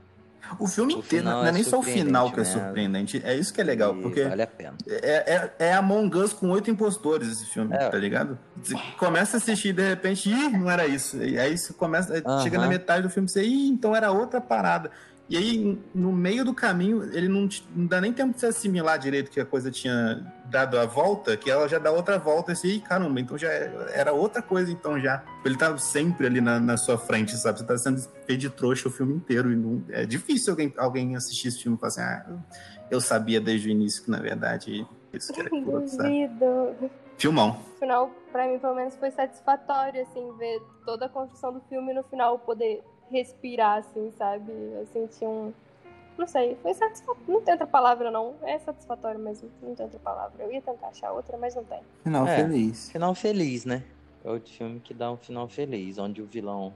O 0.58 0.66
filme 0.66 0.94
o 0.94 0.98
inteiro, 0.98 1.24
não 1.24 1.44
é, 1.44 1.48
é 1.48 1.52
nem 1.52 1.62
só 1.62 1.78
o 1.78 1.82
final 1.82 2.32
que 2.32 2.40
é 2.40 2.44
surpreendente, 2.44 3.20
é 3.24 3.34
isso 3.34 3.52
que 3.52 3.60
é 3.60 3.64
legal, 3.64 3.94
porque 3.94 4.24
vale 4.24 4.42
a 4.42 4.46
pena. 4.46 4.74
É, 4.86 5.52
é, 5.58 5.66
é 5.68 5.72
Among 5.74 6.16
Us 6.16 6.32
com 6.32 6.50
oito 6.50 6.70
impostores 6.70 7.28
esse 7.28 7.46
filme, 7.46 7.74
é. 7.74 7.88
tá 7.88 7.98
ligado? 7.98 8.38
Você 8.62 8.74
começa 8.98 9.36
a 9.36 9.38
assistir 9.38 9.68
e 9.68 9.72
de 9.72 9.88
repente, 9.88 10.30
ih, 10.30 10.48
não 10.50 10.70
era 10.70 10.86
isso. 10.86 11.22
E 11.22 11.38
aí 11.38 11.56
você 11.56 11.72
começa, 11.72 12.14
uh 12.14 12.22
-huh. 12.22 12.42
chega 12.42 12.58
na 12.58 12.66
metade 12.66 13.02
do 13.02 13.10
filme 13.10 13.28
e 13.28 13.32
você, 13.32 13.42
ih, 13.42 13.68
então 13.68 13.94
era 13.94 14.10
outra 14.10 14.40
parada. 14.40 14.90
E 15.30 15.36
aí, 15.36 15.78
no 15.94 16.10
meio 16.10 16.44
do 16.44 16.52
caminho, 16.52 17.04
ele 17.16 17.28
não, 17.28 17.48
não 17.76 17.86
dá 17.86 18.00
nem 18.00 18.12
tempo 18.12 18.34
de 18.34 18.40
se 18.40 18.46
assimilar 18.46 18.98
direito 18.98 19.30
que 19.30 19.38
a 19.38 19.46
coisa 19.46 19.70
tinha 19.70 20.26
dado 20.46 20.76
a 20.76 20.84
volta, 20.84 21.36
que 21.36 21.48
ela 21.48 21.68
já 21.68 21.78
dá 21.78 21.92
outra 21.92 22.18
volta 22.18 22.50
assim, 22.50 22.70
e 22.70 22.80
caramba, 22.80 23.20
então 23.20 23.38
já 23.38 23.48
era 23.48 24.12
outra 24.12 24.42
coisa, 24.42 24.72
então 24.72 24.98
já. 24.98 25.22
Ele 25.44 25.56
tá 25.56 25.78
sempre 25.78 26.26
ali 26.26 26.40
na, 26.40 26.58
na 26.58 26.76
sua 26.76 26.98
frente, 26.98 27.36
sabe? 27.36 27.60
Você 27.60 27.64
tá 27.64 27.78
sendo 27.78 28.00
feito 28.26 28.40
de 28.40 28.50
trouxa 28.50 28.88
o 28.88 28.90
filme 28.90 29.14
inteiro. 29.14 29.52
E 29.52 29.56
não, 29.56 29.84
é 29.90 30.04
difícil 30.04 30.52
alguém, 30.52 30.74
alguém 30.76 31.14
assistir 31.14 31.46
esse 31.46 31.62
filme 31.62 31.76
e 31.76 31.80
falar 31.80 31.90
assim, 31.90 32.00
ah, 32.00 32.26
eu 32.90 33.00
sabia 33.00 33.40
desde 33.40 33.68
o 33.68 33.70
início 33.70 34.02
que, 34.02 34.10
na 34.10 34.18
verdade, 34.18 34.84
isso 35.12 35.32
que 35.32 35.38
era 35.38 35.46
aquilo, 35.46 35.86
sabe? 35.86 36.28
Filmão. 37.16 37.50
No 37.50 37.78
final, 37.78 38.10
pra 38.32 38.48
mim, 38.48 38.58
pelo 38.58 38.74
menos, 38.74 38.96
foi 38.96 39.12
satisfatório, 39.12 40.02
assim, 40.02 40.36
ver 40.38 40.60
toda 40.84 41.06
a 41.06 41.08
construção 41.08 41.52
do 41.52 41.60
filme 41.68 41.92
e 41.92 41.94
no 41.94 42.02
final 42.02 42.36
poder 42.40 42.82
respirar, 43.10 43.78
assim, 43.78 44.10
sabe? 44.16 44.50
Eu 44.50 44.86
senti 44.92 45.24
um. 45.24 45.52
Não 46.16 46.26
sei, 46.26 46.56
foi 46.62 46.74
satisfatório. 46.74 47.22
Não 47.26 47.40
tem 47.40 47.54
outra 47.54 47.66
palavra, 47.66 48.10
não. 48.10 48.34
É 48.42 48.58
satisfatório 48.58 49.18
mesmo. 49.18 49.50
Não 49.62 49.74
tem 49.74 49.84
outra 49.84 50.00
palavra. 50.00 50.42
Eu 50.42 50.52
ia 50.52 50.60
tentar 50.60 50.88
achar 50.88 51.12
outra, 51.12 51.36
mas 51.38 51.54
não 51.54 51.64
tem. 51.64 51.80
Final 52.02 52.26
é, 52.26 52.36
feliz. 52.36 52.90
Final 52.90 53.14
feliz, 53.14 53.64
né? 53.64 53.82
É 54.24 54.30
o 54.30 54.40
filme 54.40 54.80
que 54.80 54.92
dá 54.92 55.10
um 55.10 55.16
final 55.16 55.48
feliz, 55.48 55.98
onde 55.98 56.20
o 56.20 56.26
vilão 56.26 56.74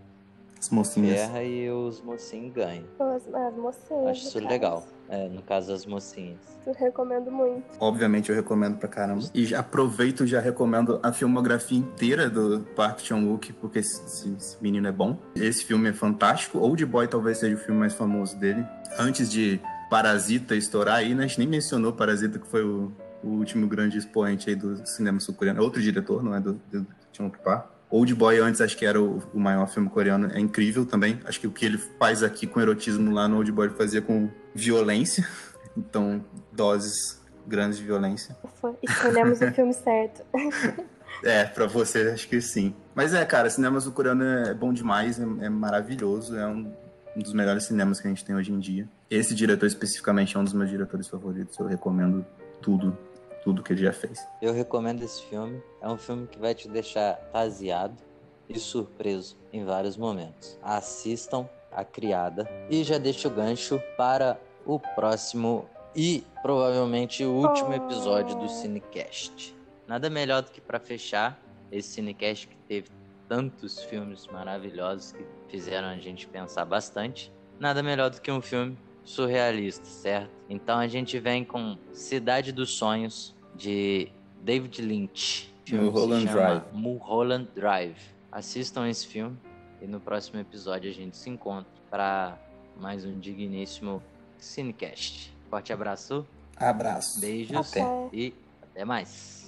as 0.64 0.70
mocinhas. 0.70 1.14
Guerra 1.14 1.42
e 1.42 1.70
os 1.70 2.00
mocinhos 2.00 2.53
ganham. 2.53 2.85
As, 2.98 3.35
as 3.35 3.57
mocinhas. 3.57 4.07
Acho 4.09 4.29
isso 4.29 4.38
legal. 4.38 4.87
É, 5.09 5.29
no 5.29 5.42
caso 5.42 5.68
das 5.68 5.85
mocinhas. 5.85 6.38
Eu 6.66 6.72
recomendo 6.72 7.31
muito. 7.31 7.64
Obviamente 7.79 8.31
eu 8.31 8.37
recomendo 8.37 8.79
pra 8.79 8.88
caramba. 8.88 9.22
E 9.35 9.44
já 9.44 9.61
aproveito 9.61 10.24
e 10.24 10.27
já 10.27 10.40
recomendo 10.40 10.98
a 11.03 11.12
filmografia 11.12 11.79
inteira 11.79 12.31
do 12.31 12.61
Park 12.74 13.00
Chan-wook, 13.00 13.53
porque 13.55 13.81
esse, 13.81 14.33
esse, 14.35 14.57
menino 14.62 14.88
é 14.88 14.92
bom. 14.92 15.18
Esse 15.37 15.64
filme 15.64 15.90
é 15.90 15.92
fantástico. 15.92 16.59
Old 16.59 16.85
Boy 16.87 17.07
talvez 17.07 17.38
seja 17.38 17.55
o 17.55 17.59
filme 17.59 17.79
mais 17.79 17.92
famoso 17.92 18.37
dele. 18.38 18.64
Antes 18.98 19.31
de 19.31 19.61
Parasita 19.90 20.57
estourar 20.57 20.96
aí, 20.96 21.14
né? 21.14 21.24
A 21.24 21.27
gente 21.27 21.38
nem 21.40 21.48
mencionou 21.48 21.92
Parasita, 21.92 22.38
que 22.38 22.46
foi 22.46 22.64
o, 22.64 22.90
o 23.22 23.29
último 23.29 23.66
grande 23.66 23.98
expoente 23.98 24.48
aí 24.48 24.57
do 24.57 24.87
cinema 24.87 25.20
sul-coreano. 25.20 25.62
Outro 25.62 25.83
diretor, 25.83 26.22
não 26.22 26.35
é 26.35 26.40
do, 26.40 26.55
do 26.72 26.87
Chan-wook 27.12 27.38
Park. 27.40 27.74
Old 27.90 28.14
Boy 28.14 28.38
antes 28.38 28.61
acho 28.61 28.77
que 28.77 28.85
era 28.85 29.01
o, 29.01 29.23
o, 29.33 29.38
maior 29.38 29.68
filme 29.68 29.88
coreano, 29.88 30.31
é 30.33 30.40
incrível 30.40 30.85
também. 30.85 31.20
Acho 31.25 31.40
que 31.40 31.47
o 31.47 31.51
que 31.51 31.64
ele 31.64 31.79
faz 31.79 32.23
aqui 32.23 32.47
com 32.47 32.61
erotismo 32.61 33.12
lá 33.12 33.29
no 33.29 33.37
Old 33.37 33.53
Boy 33.53 33.66
ele 33.66 33.75
fazia 33.75 34.03
com 34.03 34.31
violência. 34.55 35.27
Então, 35.77 36.25
doses 36.53 37.20
grandes 37.44 37.79
de 37.79 37.85
violência. 37.85 38.37
Escolhemos 38.81 39.40
o 39.40 39.51
filme 39.51 39.73
certo. 39.75 40.23
É, 41.23 41.44
pra 41.44 41.66
você 41.66 42.11
acho 42.12 42.29
que 42.29 42.40
sim. 42.40 42.75
Mas 42.94 43.14
é, 43.14 43.25
cara, 43.25 43.49
cinema 43.49 43.81
sul-coreano 43.81 44.23
é 44.25 44.53
bom 44.53 44.73
demais, 44.73 45.18
é, 45.18 45.23
é 45.23 45.49
maravilhoso, 45.49 46.37
é 46.37 46.47
um, 46.47 46.70
um, 47.16 47.20
dos 47.20 47.33
melhores 47.33 47.64
cinemas 47.64 47.99
que 47.99 48.07
a 48.07 48.11
gente 48.11 48.25
tem 48.25 48.37
hoje 48.37 48.53
em 48.53 48.59
dia. 48.59 48.87
Esse 49.11 49.35
diretor 49.35 49.64
especificamente 49.66 50.37
é 50.37 50.40
um 50.40 50.44
dos 50.44 50.53
meus 50.53 50.68
diretores 50.68 51.09
favoritos, 51.09 51.59
eu 51.59 51.66
recomendo 51.66 52.27
tudo 52.61 52.97
tudo 53.45 53.63
que 53.63 53.73
ele 53.73 53.83
já 53.83 53.93
fez. 53.93 54.27
Eu 54.41 54.53
recomendo 54.53 55.03
esse 55.03 55.23
filme. 55.27 55.63
É 55.81 55.89
um 55.89 55.99
filme 55.99 56.27
que 56.27 56.39
vai 56.39 56.55
te 56.55 56.67
deixar 56.69 57.15
taseado 57.31 58.03
e 58.49 58.59
surpreso 58.59 59.37
em 59.53 59.65
vários 59.65 59.97
momentos. 59.97 60.59
Assistam 60.63 61.49
A 61.71 61.85
Criada 61.85 62.49
e 62.71 62.83
já 62.83 62.99
deixo 62.99 63.29
o 63.29 63.31
gancho 63.31 63.81
para 63.97 64.41
o 64.65 64.81
próximo 64.81 65.69
e 65.95 66.25
provavelmente 66.43 67.25
o 67.25 67.33
último 67.33 67.73
episódio 67.75 68.37
do 68.37 68.49
Cinecast. 68.49 69.55
Nada 69.87 70.09
melhor 70.09 70.43
do 70.43 70.51
que 70.51 70.61
para 70.61 70.81
fechar 70.81 71.39
esse 71.71 71.91
Cinecast 71.91 72.49
que 72.49 72.57
teve 72.67 72.89
tantos 73.29 73.83
filmes 73.85 74.27
maravilhosos 74.27 75.13
que 75.13 75.25
fizeram 75.49 75.89
a 75.89 75.97
gente 75.97 76.27
pensar 76.27 76.65
bastante. 76.65 77.33
Nada 77.59 77.83
melhor 77.83 78.11
do 78.11 78.21
que 78.21 78.31
um 78.31 78.41
filme 78.41 78.77
surrealista, 79.05 79.85
certo? 79.85 80.31
Então 80.49 80.79
a 80.79 80.88
gente 80.88 81.19
vem 81.19 81.45
com 81.45 81.77
Cidade 81.93 82.53
dos 82.53 82.77
Sonhos 82.77 83.35
de 83.55 84.09
David 84.43 84.83
Lynch. 84.83 85.53
Mulholland 85.71 86.27
Drive. 86.27 86.62
Mulholland 86.73 87.49
Drive. 87.55 87.97
Assistam 88.31 88.88
esse 88.88 89.07
filme 89.07 89.37
e 89.81 89.87
no 89.87 90.01
próximo 90.01 90.40
episódio 90.40 90.90
a 90.90 90.95
gente 90.95 91.17
se 91.17 91.31
encontra 91.31 91.71
para 91.90 92.38
mais 92.79 93.05
um 93.05 93.19
digníssimo 93.19 94.03
Cinecast. 94.38 95.33
Forte 95.49 95.73
abraço. 95.73 96.27
Abraço. 96.57 97.21
Beijos 97.21 97.71
até. 97.71 98.09
e 98.12 98.35
até 98.62 98.85
mais. 98.85 99.44